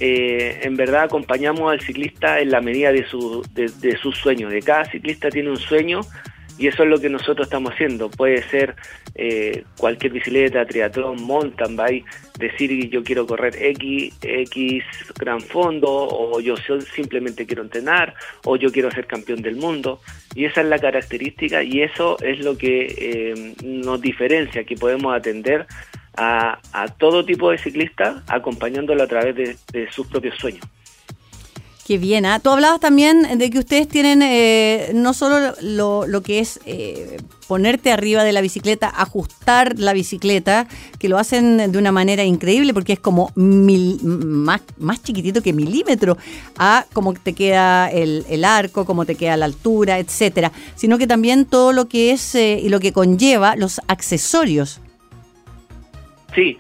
[0.01, 4.49] Eh, en verdad acompañamos al ciclista en la medida de su, de, de su sueño.
[4.49, 6.01] De cada ciclista tiene un sueño
[6.61, 8.11] y eso es lo que nosotros estamos haciendo.
[8.11, 8.77] Puede ser
[9.15, 12.05] eh, cualquier bicicleta, triatlón, mountain bike,
[12.39, 14.85] decir yo quiero correr X, X
[15.19, 16.57] gran fondo, o yo
[16.95, 18.13] simplemente quiero entrenar,
[18.45, 20.03] o yo quiero ser campeón del mundo.
[20.35, 25.17] Y esa es la característica y eso es lo que eh, nos diferencia, que podemos
[25.17, 25.67] atender
[26.19, 26.59] a,
[26.99, 30.67] todo tipo de ciclista acompañándolo a través de sus propios sueños.
[31.91, 32.39] Qué bien, ¿ah?
[32.39, 37.17] tú hablabas también de que ustedes tienen eh, no solo lo, que es eh,
[37.49, 40.69] ponerte arriba de la bicicleta, ajustar la bicicleta,
[41.01, 46.17] que lo hacen de una manera increíble porque es como más, más chiquitito que milímetro,
[46.59, 51.45] a cómo te queda el, arco, cómo te queda la altura, etcétera, sino que también
[51.45, 54.81] todo lo que es eh, y lo que conlleva los accesorios.
[56.37, 56.57] Sí,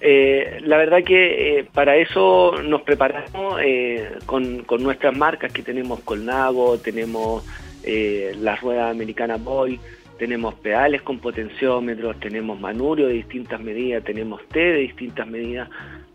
[0.00, 6.00] eh, la verdad que eh, para eso nos preparamos eh, con, nuestras marcas que tenemos
[6.00, 7.44] Colnago, tenemos
[7.84, 9.80] la rueda americana Boy,
[10.18, 15.70] tenemos pedales con potenciómetros, tenemos manurio de distintas medidas, tenemos T de distintas medidas,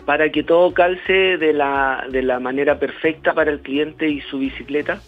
[0.05, 4.37] para que todo calce de la, de la manera perfecta para el cliente y su
[4.37, 5.01] bicicleta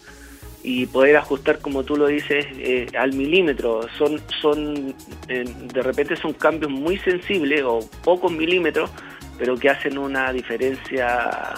[0.65, 3.87] y poder ajustar, como tú lo dices, eh, al milímetro.
[3.97, 4.95] Son, son
[5.27, 8.89] de repente son cambios muy sensibles o pocos milímetros,
[9.37, 11.53] pero que hacen una diferencia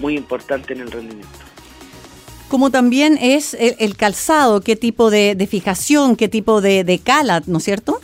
[0.00, 1.28] muy importante en el rendimiento.
[2.48, 7.58] Como también es el, calzado, qué tipo de, fijación, qué tipo de, de cala, ¿no
[7.58, 8.00] es cierto?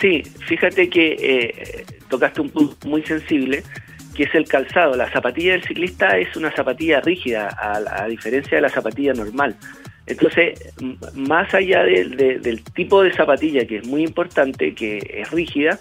[0.00, 3.64] Sí, fíjate que eh, tocaste un punto muy sensible,
[4.20, 4.96] que es el calzado.
[4.96, 9.56] La zapatilla del ciclista es una zapatilla rígida, a, diferencia de la zapatilla normal.
[10.04, 10.74] Entonces,
[11.14, 15.78] más allá del tipo de zapatilla, que es muy importante, que es rígida,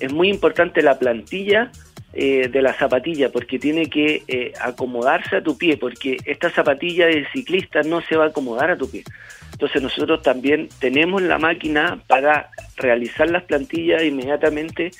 [0.00, 1.72] es muy importante la plantilla
[2.12, 7.06] eh, de la zapatilla, porque tiene que eh, acomodarse a tu pie, porque esta zapatilla
[7.06, 9.02] de ciclista no se va a acomodar a tu pie.
[9.52, 14.90] Entonces nosotros también tenemos la máquina para realizar las plantillas inmediatamente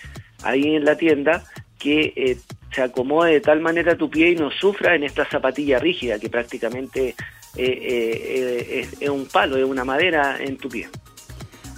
[0.43, 1.45] ahí en la tienda
[1.79, 2.37] que eh,
[2.79, 6.31] se acomode de tal manera tu pie y no sufra en esta zapatilla rígida que
[6.31, 7.17] prácticamente eh,
[7.57, 10.89] eh, es, un palo, es una madera en tu pie.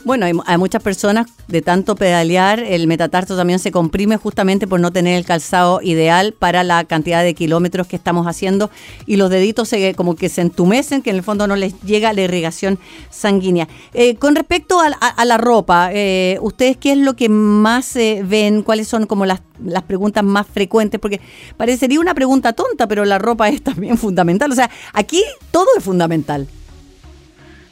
[0.03, 4.93] Bueno, hay, muchas personas de tanto pedalear, el metatarso también se comprime justamente por no
[4.93, 8.71] tener el calzado ideal para la cantidad de kilómetros que estamos haciendo
[9.05, 12.15] y los deditos se, como que se entumecen, que en el fondo no les llega
[12.15, 12.79] la irrigación
[13.11, 13.69] sanguínea.
[13.93, 18.63] Eh, con respecto a, la ropa, eh, ¿ustedes qué es lo que más eh, ven?
[18.63, 20.99] ¿Cuáles son como las, las preguntas más frecuentes?
[20.99, 21.21] Porque
[21.59, 24.51] parecería una pregunta tonta, pero la ropa es también fundamental.
[24.51, 26.49] O sea, aquí todo es fundamental.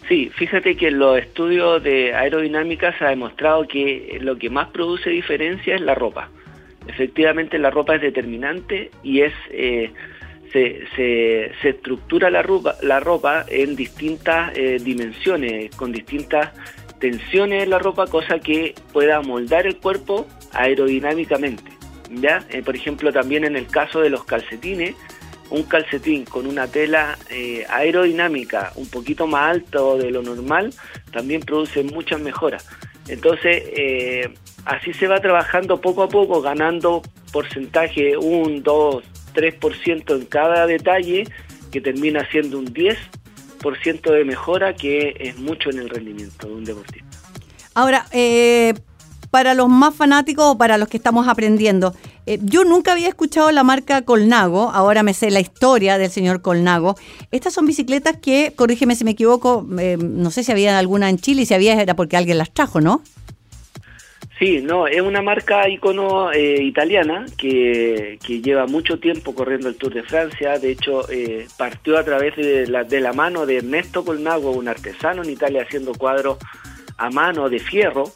[0.08, 4.68] Sí, fíjate que en los estudios de aerodinámica se ha demostrado que lo que más
[4.68, 6.30] produce diferencia es la ropa.
[6.86, 9.92] Efectivamente la ropa es determinante y es eh,
[10.50, 16.52] se, se, estructura la ropa, la ropa en distintas eh, dimensiones, con distintas
[16.98, 21.70] tensiones en la ropa, cosa que pueda moldar el cuerpo aerodinámicamente.
[22.10, 22.42] ¿ya?
[22.48, 24.94] Eh, por ejemplo, también en el caso de los calcetines,
[25.50, 30.72] un calcetín con una tela eh, aerodinámica un poquito más alto de lo normal
[31.10, 32.66] también produce muchas mejoras.
[33.08, 34.34] Entonces, eh,
[34.66, 41.24] así se va trabajando poco a poco, ganando porcentaje 1, 2, 3% en cada detalle,
[41.72, 46.64] que termina siendo un 10% de mejora, que es mucho en el rendimiento de un
[46.64, 47.06] deportista.
[47.74, 48.74] Ahora, eh,
[49.30, 51.94] para los más fanáticos o para los que estamos aprendiendo,
[52.28, 56.42] eh, yo nunca había escuchado la marca Colnago, ahora me sé la historia del señor
[56.42, 56.94] Colnago.
[57.30, 61.16] Estas son bicicletas que, corrígeme si me equivoco, eh, no sé si había alguna en
[61.16, 63.00] Chile si había era porque alguien las trajo, ¿no?
[64.38, 69.94] Sí, no, es una marca icono eh, italiana que, lleva mucho tiempo corriendo el Tour
[69.94, 70.58] de Francia.
[70.58, 71.06] De hecho,
[71.56, 75.62] partió a través de la, de la mano de Ernesto Colnago, un artesano en Italia
[75.62, 76.36] haciendo cuadros
[76.98, 78.12] a mano de fierro.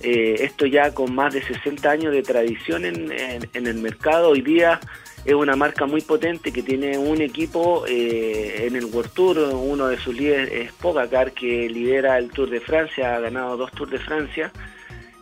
[0.00, 3.10] Eh, esto ya con más de 60 años de tradición en,
[3.54, 4.78] el mercado, hoy día
[5.24, 9.88] es una marca muy potente que tiene un equipo eh, en el World Tour, uno
[9.88, 13.90] de sus líderes es Pogacar que lidera el Tour de Francia, ha ganado dos Tours
[13.90, 14.52] de Francia.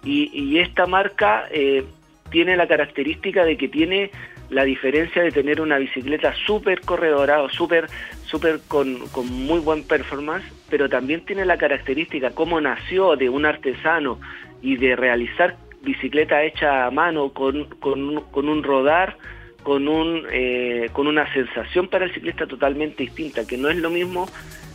[0.05, 1.83] Y, esta marca eh,
[2.31, 4.11] tiene la característica de que tiene
[4.51, 7.87] la diferencia de tener una bicicleta súper corredora o súper
[8.27, 13.47] super con, con muy buen performance, pero también tiene la característica como nació de un
[13.47, 14.19] artesano
[14.65, 19.19] y de realizar bicicleta hecha a mano con, con, un rodar,
[19.63, 23.91] con, un, eh, con una sensación para el ciclista totalmente distinta, que no es lo
[23.91, 24.27] mismo,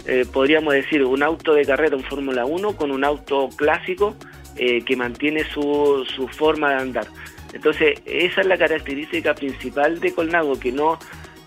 [0.06, 4.16] eh, podríamos decir, un auto de carrera en Fórmula 1 con un auto clásico
[4.58, 7.08] eh, que mantiene su, su forma de andar.
[7.54, 11.00] Entonces, esa es la característica principal de Colnago, que no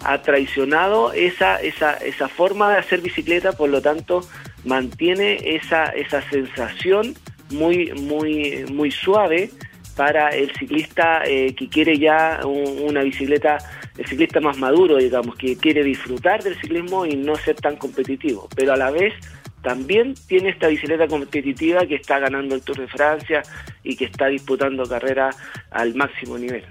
[0.05, 4.23] ha traicionado esa, esa, esa forma de hacer bicicleta, por lo tanto,
[4.65, 7.15] mantiene esa, esa sensación
[7.53, 9.51] muy, muy, muy suave
[9.97, 13.59] para el ciclista eh, que quiere ya una bicicleta,
[13.97, 18.49] el ciclista más maduro, digamos, que quiere disfrutar del ciclismo y no ser tan competitivo,
[18.57, 19.15] pero a la vez
[19.63, 23.43] también tiene esta bicicleta competitiva que está ganando el Tour de Francia
[23.85, 25.37] y que está disputando carreras
[25.71, 26.65] al máximo nivel.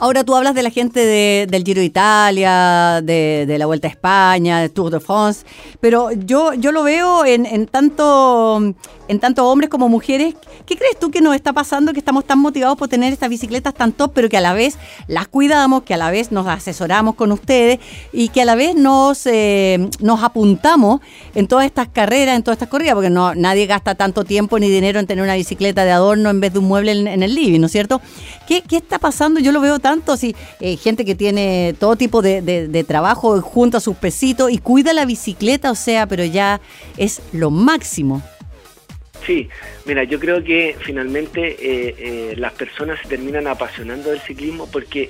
[0.00, 4.60] Ahora tú hablas de la gente del Giro de Italia, de, la Vuelta a España,
[4.60, 5.44] de Tour de France,
[5.80, 8.74] pero yo, yo lo veo en, en tanto
[9.08, 10.34] en tanto hombres como mujeres.
[10.66, 13.74] ¿Qué crees tú que nos está pasando que estamos tan motivados por tener estas bicicletas
[13.74, 14.76] tan top, pero que a la vez
[15.08, 17.80] las cuidamos, que a la vez nos asesoramos con ustedes
[18.12, 21.00] y que a la vez nos, eh, nos apuntamos
[21.34, 24.68] en todas estas carreras, en todas estas corridas, porque no nadie gasta tanto tiempo ni
[24.68, 27.60] dinero en tener una bicicleta de adorno en vez de un mueble en, el living,
[27.60, 28.02] ¿no es cierto?
[28.46, 29.40] ¿Qué, está pasando?
[29.40, 33.96] Yo lo veo tanto, así, eh, gente que tiene todo tipo de, trabajo junto sus
[33.96, 36.60] pesitos y cuida la bicicleta, o sea, pero ya
[36.98, 38.22] es lo máximo.
[39.24, 39.48] Sí,
[39.86, 45.08] mira, yo creo que finalmente eh, eh, las personas se terminan apasionando del ciclismo porque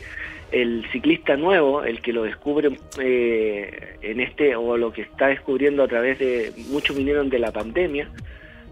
[0.53, 5.83] el ciclista nuevo, el que lo descubre eh, en este o lo que está descubriendo
[5.83, 8.09] a través de muchos vinieron de la pandemia,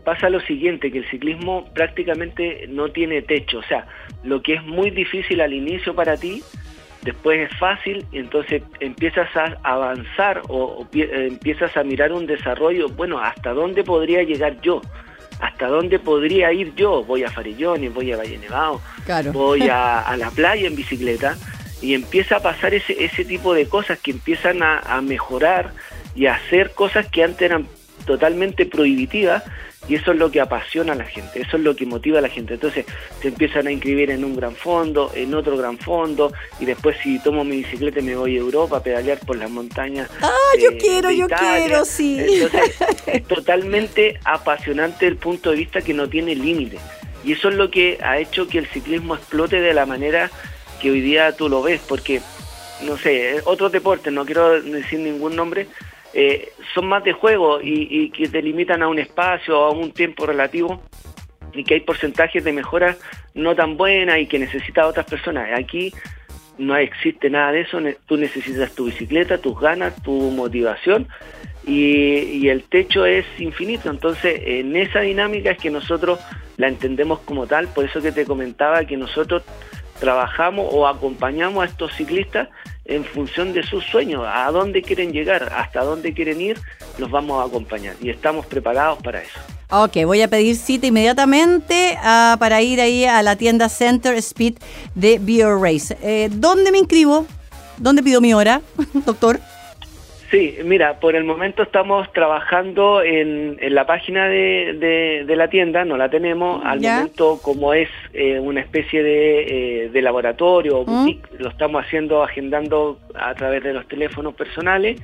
[0.05, 3.89] pasa lo siguiente, que el ciclismo prácticamente no tiene techo, o sea,
[4.23, 6.43] lo que es muy difícil al inicio para ti,
[7.03, 12.89] después es fácil y entonces empiezas a avanzar o, o empiezas a mirar un desarrollo,
[12.89, 14.81] bueno, ¿hasta dónde podría llegar yo?
[15.41, 17.05] hasta dónde podría ir yo.
[17.05, 18.81] Voy a Farillones, voy a Valle Nevado,
[19.33, 21.37] voy a, la playa en bicicleta
[21.83, 25.73] y empieza a pasar ese, ese tipo de cosas que empiezan a, a mejorar
[26.15, 27.67] y a hacer cosas que antes eran
[28.07, 29.43] totalmente prohibitivas
[29.89, 32.23] y eso es lo que apasiona a la gente, eso es lo que motiva a
[32.23, 32.55] la gente.
[32.55, 32.85] Entonces
[33.21, 37.19] se empiezan a inscribir en un gran fondo, en otro gran fondo, y después si
[37.21, 40.11] tomo mi bicicleta me voy a Europa a pedalear por las montañas.
[40.21, 42.19] Ah, yo quiero, yo quiero, sí.
[42.21, 42.77] Entonces
[43.07, 46.79] es totalmente apasionante el punto de vista que no tiene límite.
[47.25, 50.31] Y eso es lo que ha hecho que el ciclismo explote de la manera
[50.81, 52.21] que hoy día tú lo ves, porque,
[52.85, 55.67] no sé, otros deportes, no quiero decir ningún nombre,
[56.15, 59.93] eh, son más de juego y, que te limitan a un espacio o a un
[59.93, 60.81] tiempo relativo
[61.53, 62.97] y que hay porcentajes de mejora
[63.35, 65.49] no tan buenas y que necesitas otras personas.
[65.59, 65.93] Aquí
[66.59, 71.09] no existe nada de eso, tú necesitas tu bicicleta, tus ganas, tu motivación
[71.67, 73.91] y, el techo es infinito.
[73.91, 76.21] Entonces, en esa dinámica es que nosotros
[76.57, 79.43] la entendemos como tal, por eso que te comentaba que nosotros
[79.99, 82.49] trabajamos o acompañamos a estos ciclistas
[82.89, 86.61] en función de sus sueños, a dónde quieren llegar, hasta dónde quieren ir,
[86.99, 89.39] los vamos a acompañar y estamos preparados para eso.
[89.71, 94.59] Ok, voy a pedir cita inmediatamente ah, para ir ahí a la tienda Center Speed
[94.95, 95.99] de BioRace.
[96.03, 97.27] Eh, ¿Dónde me inscribo?
[97.77, 98.63] ¿Dónde pido mi hora,
[99.05, 99.41] doctor?
[100.31, 106.09] Sí, mira, por el momento estamos trabajando en, la página de, la tienda, no la
[106.11, 106.65] tenemos.
[106.65, 110.87] Al momento, como es eh, una especie de, eh, laboratorio o ¿Mm?
[110.87, 115.01] boutique, lo estamos haciendo, agendando a través de los teléfonos personales.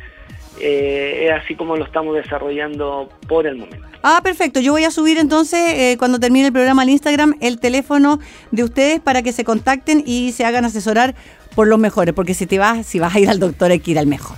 [0.60, 3.86] Eh, es así como lo estamos desarrollando por el momento.
[4.02, 4.60] Ah, perfecto.
[4.60, 8.18] Yo voy a subir entonces, cuando termine el programa al Instagram, el teléfono
[8.50, 11.14] de ustedes para que se contacten y se hagan asesorar
[11.54, 13.92] por los mejores, porque si te vas, si vas a ir al doctor hay que
[13.92, 14.36] ir al mejor.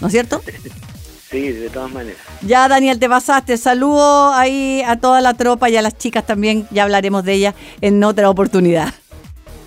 [0.00, 0.42] ¿No es cierto?
[1.30, 2.20] Sí, de todas maneras.
[2.42, 3.56] Ya, Daniel, te pasaste.
[3.56, 6.68] Saludo ahí a toda la tropa y a las chicas también.
[6.70, 8.94] Ya hablaremos de ellas en otra oportunidad.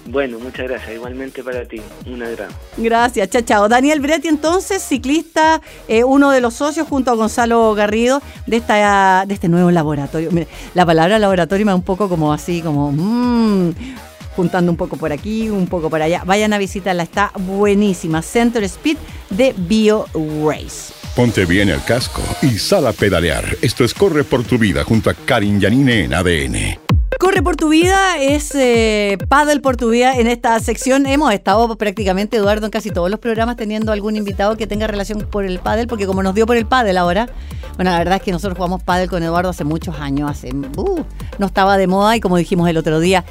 [0.05, 0.95] Bueno, muchas gracias.
[0.95, 1.81] Igualmente para ti.
[2.07, 2.55] Un abrazo.
[2.77, 3.29] Gracias.
[3.29, 3.69] Chao, chao.
[3.69, 9.25] Daniel Bretti, entonces, ciclista, eh, uno de los socios junto a Gonzalo Garrido de, esta,
[9.27, 10.31] de este nuevo laboratorio.
[10.73, 12.91] la palabra laboratorio me da un poco como así, como...
[12.91, 13.73] Mmm,
[14.39, 16.23] juntando un poco por aquí, un poco por allá.
[16.25, 18.21] Vayan a visitarla, está buenísima.
[18.21, 18.95] Center Speed
[19.29, 20.05] de Bio
[20.45, 20.93] Race.
[21.13, 23.57] Ponte bien el casco y sal a pedalear.
[23.61, 26.79] Esto es Corre por tu vida junto a Karin Yanine en ADN.
[27.19, 30.15] Corre por tu vida es eh, Paddle por tu vida.
[30.15, 34.55] En esta sección hemos estado prácticamente, Eduardo, en casi todos los programas teniendo algún invitado
[34.55, 37.27] que tenga relación por el paddle, porque como nos dio por el paddle ahora,
[37.75, 41.03] bueno, la verdad es que nosotros jugamos paddle con Eduardo hace muchos años, hace, uh,
[41.39, 43.25] no estaba de moda y como dijimos el otro día,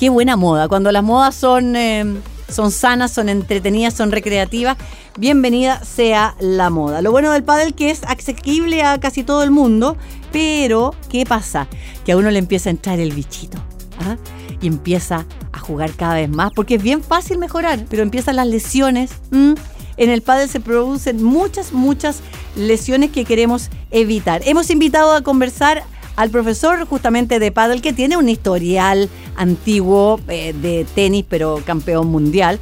[0.00, 0.66] qué buena moda.
[0.66, 2.06] Cuando las modas son, eh,
[2.48, 4.78] son sanas, son entretenidas, son recreativas,
[5.18, 7.02] bienvenida sea la moda.
[7.02, 9.98] Lo bueno del pádel que es asequible a casi todo el mundo,
[10.32, 11.68] pero ¿qué pasa?
[12.06, 13.58] Que a uno le empieza a entrar el bichito.
[14.00, 14.16] ¿ah?
[14.62, 18.46] Y empieza a jugar cada vez más, porque es bien fácil mejorar, pero empiezan las
[18.46, 19.10] lesiones.
[19.30, 22.20] En el pádel se producen muchas, muchas
[22.56, 24.40] lesiones que queremos evitar.
[24.46, 25.84] Hemos invitado a conversar
[26.20, 32.08] al profesor justamente de paddle que tiene un historial antiguo eh, de tenis, pero campeón
[32.08, 32.58] mundial,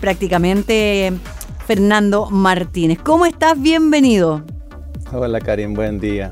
[0.00, 1.12] prácticamente
[1.66, 2.98] Fernando Martínez.
[3.02, 3.60] ¿Cómo estás?
[3.60, 4.42] Bienvenido.
[5.12, 6.30] Hola Karim, buen día.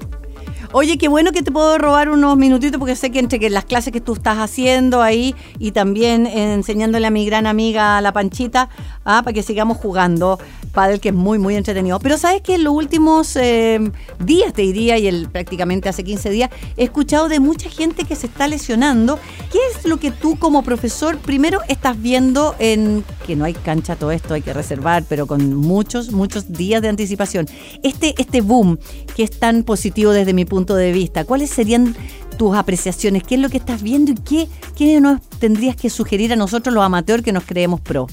[0.72, 3.64] Oye, qué bueno que te puedo robar unos minutitos porque sé que entre que las
[3.64, 8.68] clases que tú estás haciendo ahí y también enseñándole a mi gran amiga la Panchita,
[9.04, 10.38] ah, para que sigamos jugando
[10.72, 11.98] pádel que es muy, muy entretenido.
[11.98, 13.80] Pero sabes que en los últimos eh,
[14.20, 18.14] días, te diría, y el, prácticamente hace 15 días, he escuchado de mucha gente que
[18.14, 19.18] se está lesionando.
[19.50, 23.96] ¿Qué es lo que tú como profesor primero estás viendo en que no hay cancha
[23.96, 27.48] todo esto, hay que reservar, pero con muchos, muchos días de anticipación?
[27.82, 28.78] Este, este boom
[29.16, 31.94] que es tan positivo desde mi punto de vista, ¿cuáles serían
[32.36, 33.22] tus apreciaciones?
[33.22, 36.74] ¿Qué es lo que estás viendo y qué, qué nos tendrías que sugerir a nosotros
[36.74, 38.06] los amateurs que nos creemos pro?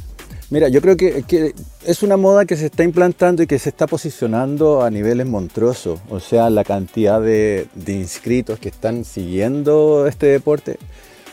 [0.49, 1.53] Mira, yo creo que,
[1.85, 5.99] es una moda que se está implantando y que se está posicionando a niveles monstruosos.
[6.09, 10.77] O sea, la cantidad de, inscritos que están siguiendo este deporte,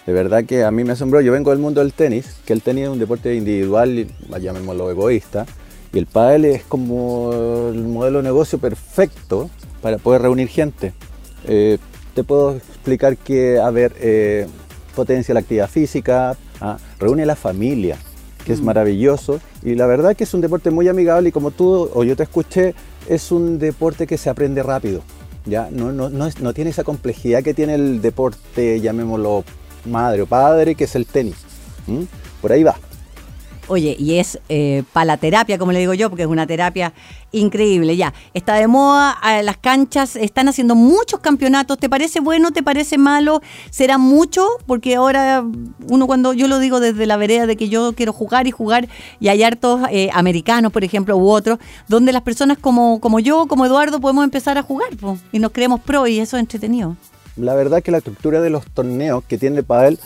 [0.04, 1.20] de verdad que a mí me asombró.
[1.20, 4.08] Yo vengo del mundo del tenis, que el tenis es un deporte individual,
[4.40, 5.46] llamémoslo egoísta,
[5.92, 9.48] y el pádel es como el modelo de negocio perfecto
[9.80, 10.92] para poder reunir gente.
[11.46, 11.78] Eh,
[12.14, 14.46] te puedo explicar que, a ver, eh,
[14.94, 16.78] potencia la actividad física, ¿ah?
[16.98, 17.98] reúne a la familia
[18.44, 18.64] que es mm.
[18.64, 19.40] maravilloso.
[19.62, 22.22] Y la verdad que es un deporte muy amigable y como tú o yo te
[22.22, 22.74] escuché,
[23.08, 25.02] es un deporte que se aprende rápido.
[25.46, 25.68] ¿ya?
[25.70, 29.44] No, no, no, tiene esa complejidad que tiene el deporte, llamémoslo
[29.86, 31.36] madre o padre, que es el tenis.
[32.40, 32.76] Por ahí va.
[33.68, 36.92] Oye, y es eh, palaterapia, como le digo yo, porque es una terapia
[37.32, 37.96] increíble.
[37.96, 41.78] Ya, está de moda, las canchas están haciendo muchos campeonatos.
[41.78, 42.52] ¿Te parece bueno?
[42.52, 43.40] ¿Te parece malo?
[43.70, 44.46] ¿Será mucho?
[44.66, 45.44] Porque ahora
[45.88, 48.88] uno cuando yo lo digo desde la vereda de que yo quiero jugar y jugar,
[49.18, 51.58] y hay hartos eh, americanos, por ejemplo, u otros,
[51.88, 54.88] donde las personas como, como yo, como Eduardo, podemos empezar a jugar
[55.32, 56.96] y nos creemos pro y eso es entretenido.
[57.36, 59.98] La verdad que la estructura de los torneos que tiene Padel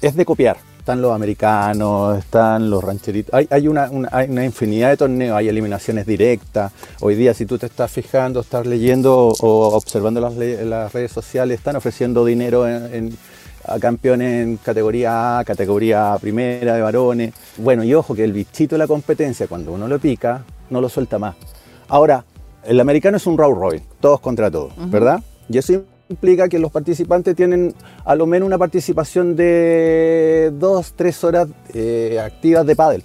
[0.00, 0.56] es de copiar.
[0.86, 3.34] Están los americanos, están los rancheritos.
[3.34, 6.70] Hay, hay, una, una- hay una infinidad de torneos, hay eliminaciones directas.
[7.00, 11.58] Hoy día, si tú te estás fijando, estás leyendo o observando las, las redes sociales,
[11.58, 13.18] están ofreciendo dinero en- en-
[13.64, 17.34] a campeones en categoría A, categoría primera de varones.
[17.56, 20.88] Bueno, y ojo que el bichito de la competencia, cuando uno lo pica, no lo
[20.88, 21.34] suelta más.
[21.88, 22.24] Ahora,
[22.62, 25.20] el americano es un round robin, todos contra todos, ¿verdad?
[25.48, 31.22] Y eso implica que los participantes tienen a lo menos una participación de dos, tres
[31.24, 33.02] horas eh, activas de pádel.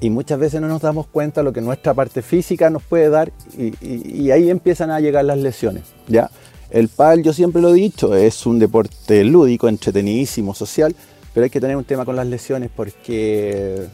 [0.00, 3.32] Y muchas veces no nos damos cuenta lo que nuestra parte física nos puede dar
[3.80, 6.30] y ahí empiezan a llegar las lesiones, ¿ya?
[6.70, 10.94] El pádel, yo siempre lo he dicho, es un deporte lúdico, entretenidísimo, social,
[11.32, 13.86] pero hay que tener un tema con las lesiones porque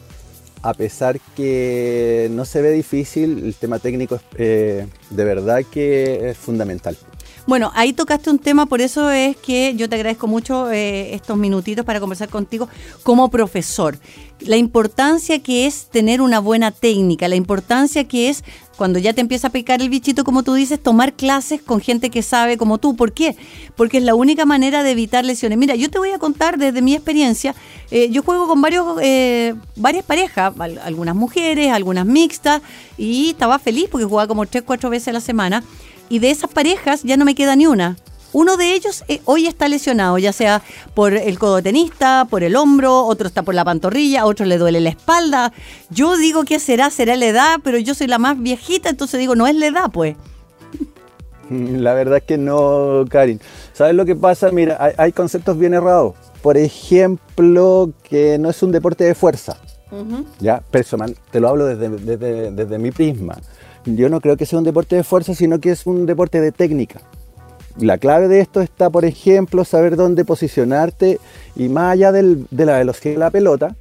[0.62, 6.30] a pesar que no se ve difícil, el tema técnico es, eh, de verdad que
[6.30, 6.96] es fundamental.
[7.44, 11.36] Bueno, ahí tocaste un tema, por eso es que yo te agradezco mucho eh, estos
[11.36, 12.68] minutitos para conversar contigo
[13.02, 13.98] como profesor.
[14.38, 18.44] La importancia que es tener una buena técnica, la importancia que es
[18.76, 22.10] cuando ya te empieza a picar el bichito, como tú dices, tomar clases con gente
[22.10, 22.96] que sabe como tú.
[22.96, 23.36] ¿Por qué?
[23.76, 25.58] Porque es la única manera de evitar lesiones.
[25.58, 27.54] Mira, yo te voy a contar desde mi experiencia.
[27.90, 32.62] eh, yo juego con varios, eh, varias parejas, al- algunas mujeres, algunas mixtas,
[32.96, 35.62] y estaba feliz porque jugaba como tres, cuatro veces a la semana
[36.12, 37.96] y de esas parejas ya no me queda ni una.
[38.34, 40.62] Uno de ellos eh, hoy está lesionado, ya sea
[40.94, 44.80] por el codo tenista, por el hombro, otro está por la pantorrilla, otro le duele
[44.80, 45.52] la espalda.
[45.90, 49.34] Yo digo que será, será la edad, pero yo soy la más viejita, entonces digo,
[49.36, 50.16] no es la edad, pues.
[51.50, 53.40] La verdad es que no, Karin.
[53.74, 54.50] ¿Sabes lo que pasa?
[54.50, 56.14] Mira, hay, hay conceptos bien errados.
[56.40, 59.56] Por ejemplo, que no es un deporte de fuerza.
[60.40, 63.36] Ya, personal, te lo hablo desde, desde- desde mi prisma.
[63.84, 66.52] Yo no creo que sea un deporte de fuerza, sino que es un deporte de
[66.52, 67.00] técnica.
[67.78, 71.18] La clave de esto está, por ejemplo, saber dónde posicionarte
[71.56, 73.74] y más allá de la velocidad de la pelota,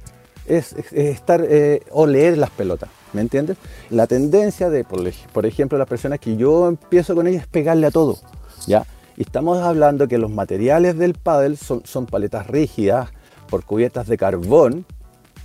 [0.46, 3.56] es, es- es estar eh, o leer las pelotas, ¿me entiendes?
[3.90, 7.90] La tendencia de, por ejemplo, las personas que yo empiezo con ellas es pegarle a
[7.92, 8.18] todo,
[8.66, 8.84] ¿ya?
[9.16, 13.10] Y estamos hablando que los materiales del pádel son, son paletas rígidas
[13.50, 14.86] por cubiertas de carbón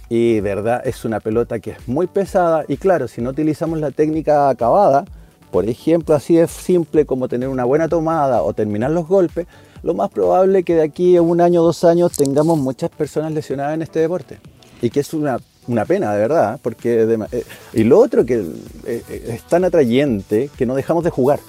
[0.10, 3.92] y verdad es una pelota que es muy pesada y claro, si no utilizamos la
[3.92, 5.06] técnica acabada,
[5.52, 9.48] por ejemplo, así es simple como tener una buena tomada o terminar los golpes,
[9.84, 13.32] lo más probable que de aquí a un año o dos años tengamos muchas personas
[13.32, 14.40] lesionadas en este deporte.
[14.82, 15.38] Y que es una,
[15.68, 17.18] una pena, de verdad, porque...
[17.32, 17.44] eh,
[17.74, 21.40] y lo otro que eh, eh, es tan atrayente que no dejamos de jugar.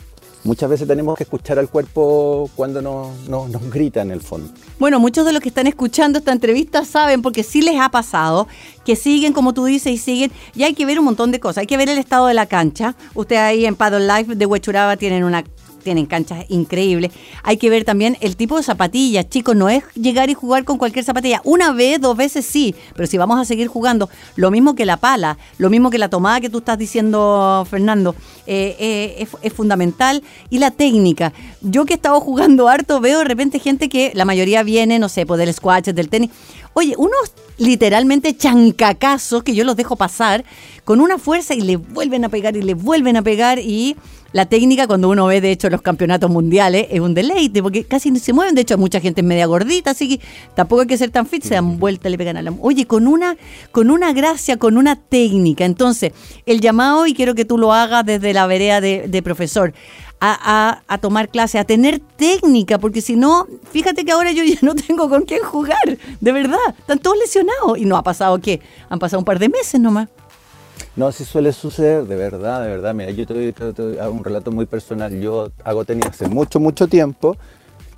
[0.45, 4.53] Muchas veces tenemos que escuchar al cuerpo cuando nos, nos, nos grita en el fondo.
[4.78, 8.47] Bueno, muchos de los que están escuchando esta entrevista saben, porque sí les ha pasado,
[8.84, 10.32] que siguen, como tú dices, y siguen.
[10.55, 11.59] Y hay que ver un montón de cosas.
[11.59, 12.95] Hay que ver el estado de la cancha.
[13.14, 15.45] Usted ahí en Paddle Life de Huechuraba tienen una
[15.83, 17.12] tienen canchas increíbles.
[17.43, 20.79] Hay que ver también el tipo de zapatillas, chicos, no es llegar y jugar con
[20.79, 21.41] cualquier zapatilla.
[21.45, 24.97] Una vez, dos veces sí, pero si vamos a seguir jugando, lo mismo que la
[24.97, 28.14] pala, lo mismo que la tomada que tú estás diciendo, Fernando,
[28.47, 30.22] eh, eh, es, fundamental.
[30.51, 31.33] Y la técnica.
[31.61, 35.09] Yo que he estado jugando harto, veo de repente gente que la mayoría viene, no
[35.09, 36.31] sé, pues del squash, del tenis.
[36.74, 40.45] Oye, unos literalmente chancacazos que yo los dejo pasar
[40.85, 43.97] con una fuerza y le vuelven a pegar y le vuelven a pegar y
[44.33, 48.11] la técnica cuando uno ve de hecho los campeonatos mundiales es un deleite porque casi
[48.11, 50.24] no se mueven, de hecho mucha gente es media gordita, así que
[50.55, 52.53] tampoco hay que ser tan fit, se dan vuelta, le pegan a la...
[52.61, 53.37] Oye, con una,
[53.72, 55.64] con una gracia, con una técnica.
[55.64, 56.12] Entonces,
[56.45, 59.72] el llamado, y quiero que tú lo hagas desde la vereda de, de profesor,
[60.20, 64.43] a, a- a tomar clase, a tener técnica, porque si no, fíjate que ahora yo
[64.45, 67.79] ya no tengo con quién jugar, de verdad, están todos lesionados.
[67.79, 68.61] Y no ha pasado qué,
[68.91, 70.09] han pasado un par de meses nomás.
[70.97, 72.95] No, sí suele suceder, de verdad, de verdad.
[72.95, 75.18] Mira, yo te te- te- hago un relato muy personal.
[75.20, 77.37] Yo hago tenis hace mucho, mucho tiempo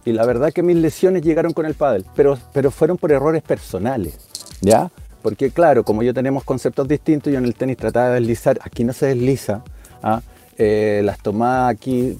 [0.05, 3.43] y la verdad que mis lesiones llegaron con el pádel, pero, pero fueron por errores
[3.43, 4.18] personales,
[4.61, 4.91] ¿ya?
[5.22, 8.85] Porque claro, como yo tenemos conceptos distintos, yo en el tenis trataba de deslizar, aquí
[8.85, 9.62] no se desliza,
[10.03, 10.22] ¿ah?
[10.57, 12.18] Eh, las tomadas aquí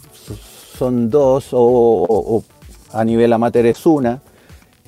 [0.79, 2.45] son dos o, o- o
[2.93, 4.21] a nivel amateur es una.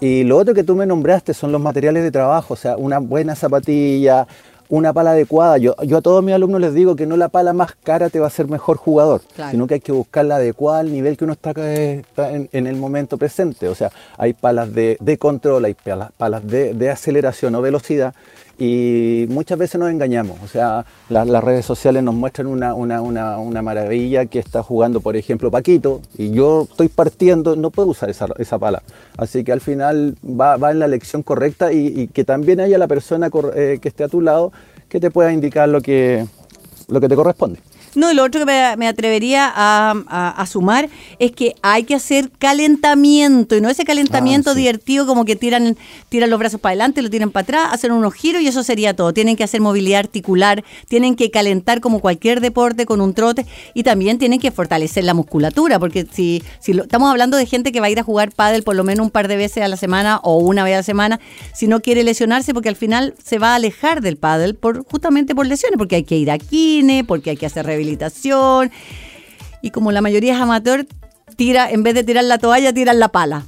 [0.00, 2.98] Y lo otro que tú me nombraste son los materiales de trabajo, o sea, una
[2.98, 4.26] buena zapatilla,
[4.72, 5.58] una pala adecuada.
[5.58, 8.18] Yo, yo a todos mis alumnos les digo que no la pala más cara te
[8.18, 9.50] va a hacer mejor jugador, Claro.
[9.50, 12.48] sino que hay que buscar la adecuada al nivel que uno está, eh, está en,
[12.52, 13.68] en el momento presente.
[13.68, 18.14] O sea, hay palas de, de control, hay palas, palas de, de aceleración o velocidad.
[18.64, 20.38] Y muchas veces nos engañamos.
[20.44, 24.62] O sea, la- las redes sociales nos muestran una, una- una- una maravilla que está
[24.62, 28.82] jugando, por ejemplo, Paquito, y yo estoy partiendo, no puedo usar esa, esa pala.
[29.16, 32.78] Así que al final va, va en la lección correcta y, y que también haya
[32.78, 34.52] la persona eh, que esté a tu lado
[34.88, 36.24] que te pueda indicar lo que,
[36.88, 37.58] lo que te corresponde.
[37.94, 40.88] No, lo otro que me, me atrevería a, a- a sumar
[41.18, 44.60] es que hay que hacer calentamiento, y no ese calentamiento Ah, sí.
[44.60, 45.76] divertido como que tiran,
[46.08, 48.94] tiran los brazos para adelante, lo tiran para atrás, hacen unos giros y eso sería
[48.96, 49.12] todo.
[49.12, 53.82] Tienen que hacer movilidad articular, tienen que calentar como cualquier deporte con un trote y
[53.82, 57.80] también tienen que fortalecer la musculatura, porque si, si lo- estamos hablando de gente que
[57.80, 59.76] va a ir a jugar pádel por lo menos un par de veces a la
[59.76, 61.20] semana o una vez a la semana,
[61.54, 65.34] si no quiere lesionarse, porque al final se va a alejar del pádel por, justamente
[65.34, 67.66] por lesiones, porque hay que ir a kine, porque hay que hacer
[69.62, 70.86] Y como la mayoría es amateur,
[71.36, 73.44] tira, en vez de tirar la toalla, tiran la pala.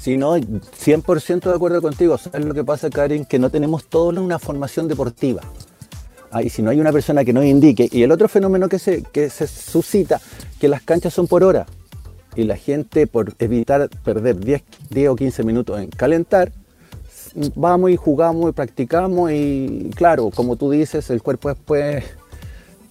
[0.00, 2.18] Sí, no, 100% de acuerdo contigo.
[2.18, 3.24] ¿Sabes lo que pasa, Karen?
[3.24, 5.40] Que no tenemos todos una formación deportiva.
[6.30, 7.88] Ah, y si no hay una persona que nos indique.
[7.90, 10.20] Y el otro fenómeno que se, que se suscita,
[10.60, 11.64] que las canchas son por hora.
[12.36, 16.52] Y la gente, por evitar perder 10, 10 o 15 minutos en calentar,
[17.54, 19.30] vamos y jugamos y practicamos.
[19.32, 22.04] Y claro, como tú dices, el cuerpo después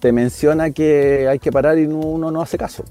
[0.04, 2.84] te menciona que hay que parar y uno no hace caso.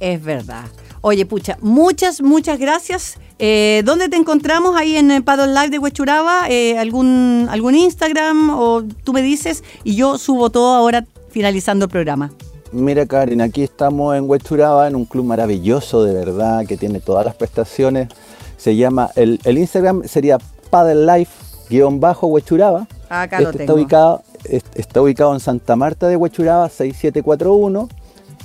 [0.00, 0.64] Es verdad.
[1.00, 3.16] Oye, pucha, muchas, muchas gracias.
[3.38, 4.76] Eh, ¿Dónde te encontramos?
[4.76, 6.50] Ahí en el Paddle Live de Huechuraba.
[6.50, 8.58] Eh, ¿algún, ¿Algún Instagram?
[8.58, 12.32] O tú me dices y yo subo todo ahora finalizando el programa.
[12.72, 17.24] Mira Karen, aquí estamos en Huechuraba, en un club maravilloso de verdad, que tiene todas
[17.24, 18.08] las prestaciones.
[18.56, 20.38] Se llama, el, el Instagram sería
[20.72, 22.88] paddlelife-huechuraba.
[23.08, 23.74] Acá lo Este tengo.
[23.74, 27.88] Está ubicado, está ubicado en Santa Marta de Huechuraba, 6741.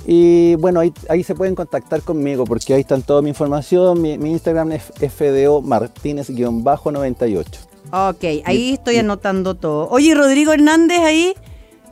[0.06, 4.00] Y bueno, ahí, ahí se pueden contactar conmigo porque ahí están toda mi información.
[4.00, 7.44] Mi, mi Instagram es FDO Martínez-98.
[7.90, 9.88] Ok, ahí estoy anotando todo.
[9.88, 11.34] Oye, ¿y Rodrigo Hernández ahí,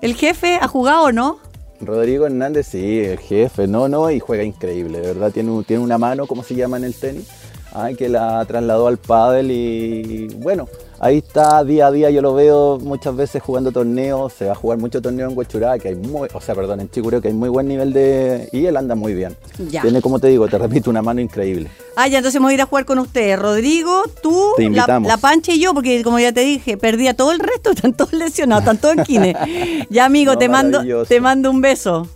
[0.03, 1.39] el jefe, ¿ha jugado o no?
[1.81, 5.99] Rodrigo Hernández, sí, el jefe, no, no, y juega increíble, de verdad, tiene, tiene una
[5.99, 7.29] mano, como se llama en el tenis,
[7.73, 10.69] ay, que la trasladó al pádel y bueno,
[11.01, 14.55] ahí está día a día, yo lo veo muchas veces jugando torneos, se va a
[14.55, 17.35] jugar mucho torneo en Huechurá, que hay muy, o sea, perdón, en Chicureo, que hay
[17.35, 19.37] muy buen nivel de, y él anda muy bien.
[19.71, 19.83] Ya.
[19.83, 21.71] Tiene, como te digo, te repito, una mano increíble.
[21.97, 23.39] Ah, ya, entonces vamos a ir a jugar con ustedes.
[23.39, 25.09] Rodrigo, tú, Te la, invitamos.
[25.09, 27.95] la Pancha y yo, porque como ya te dije, perdí a todo el resto, están
[27.95, 29.87] todos lesionados, están todos en kine.
[29.91, 32.09] Ya, amigo, No, te mando te mando un beso.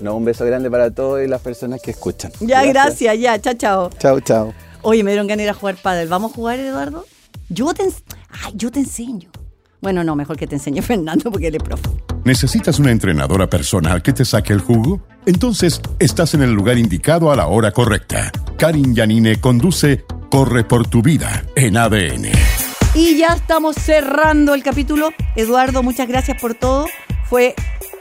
[0.00, 2.30] No, un beso grande para todos y las personas que escuchan.
[2.40, 3.90] Ya, gracias, ya, chao, chao.
[3.98, 4.52] Chao, chao.
[4.82, 6.08] Oye, me dieron ganas de ir a jugar pádel.
[6.08, 7.04] ¿Vamos a jugar, Eduardo?
[7.48, 7.84] Yo te,
[8.44, 9.30] Ay, yo te enseño.
[9.80, 11.88] Bueno, no, mejor que te enseñe Fernando porque él es profe.
[12.24, 15.00] ¿Necesitas una entrenadora personal que te saque el jugo?
[15.26, 18.32] Entonces estás en el lugar indicado a la hora correcta.
[18.58, 22.32] Karin Yanine conduce Corre por tu vida en ADN.
[22.94, 25.10] Y ya estamos cerrando el capítulo.
[25.36, 26.86] Eduardo, muchas gracias por todo.
[27.28, 27.54] Fue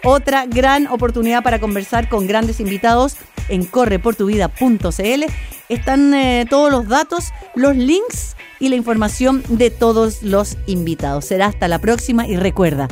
[0.06, 3.18] otra gran oportunidad para conversar con grandes invitados
[3.50, 5.24] en correportuvida.cl.
[5.68, 11.26] Están eh, todos los datos, los links y la información de todos los invitados.
[11.26, 12.88] Será hasta la próxima y recuerda,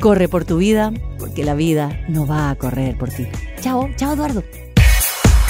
[0.00, 3.26] corre por tu vida porque la vida no va a correr por ti.
[3.60, 4.44] Chao, chao Eduardo.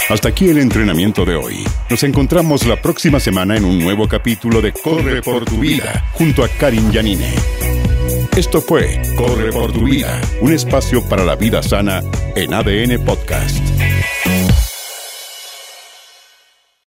[0.09, 1.63] Hasta aquí el entrenamiento de hoy.
[1.87, 6.43] Nos encontramos la próxima semana en un nuevo capítulo de Corre por tu vida junto
[6.43, 7.78] a Karin Yanine.
[8.35, 12.01] Esto fue Corre por tu vida, un espacio para la vida sana
[12.35, 13.57] en ADN Podcast.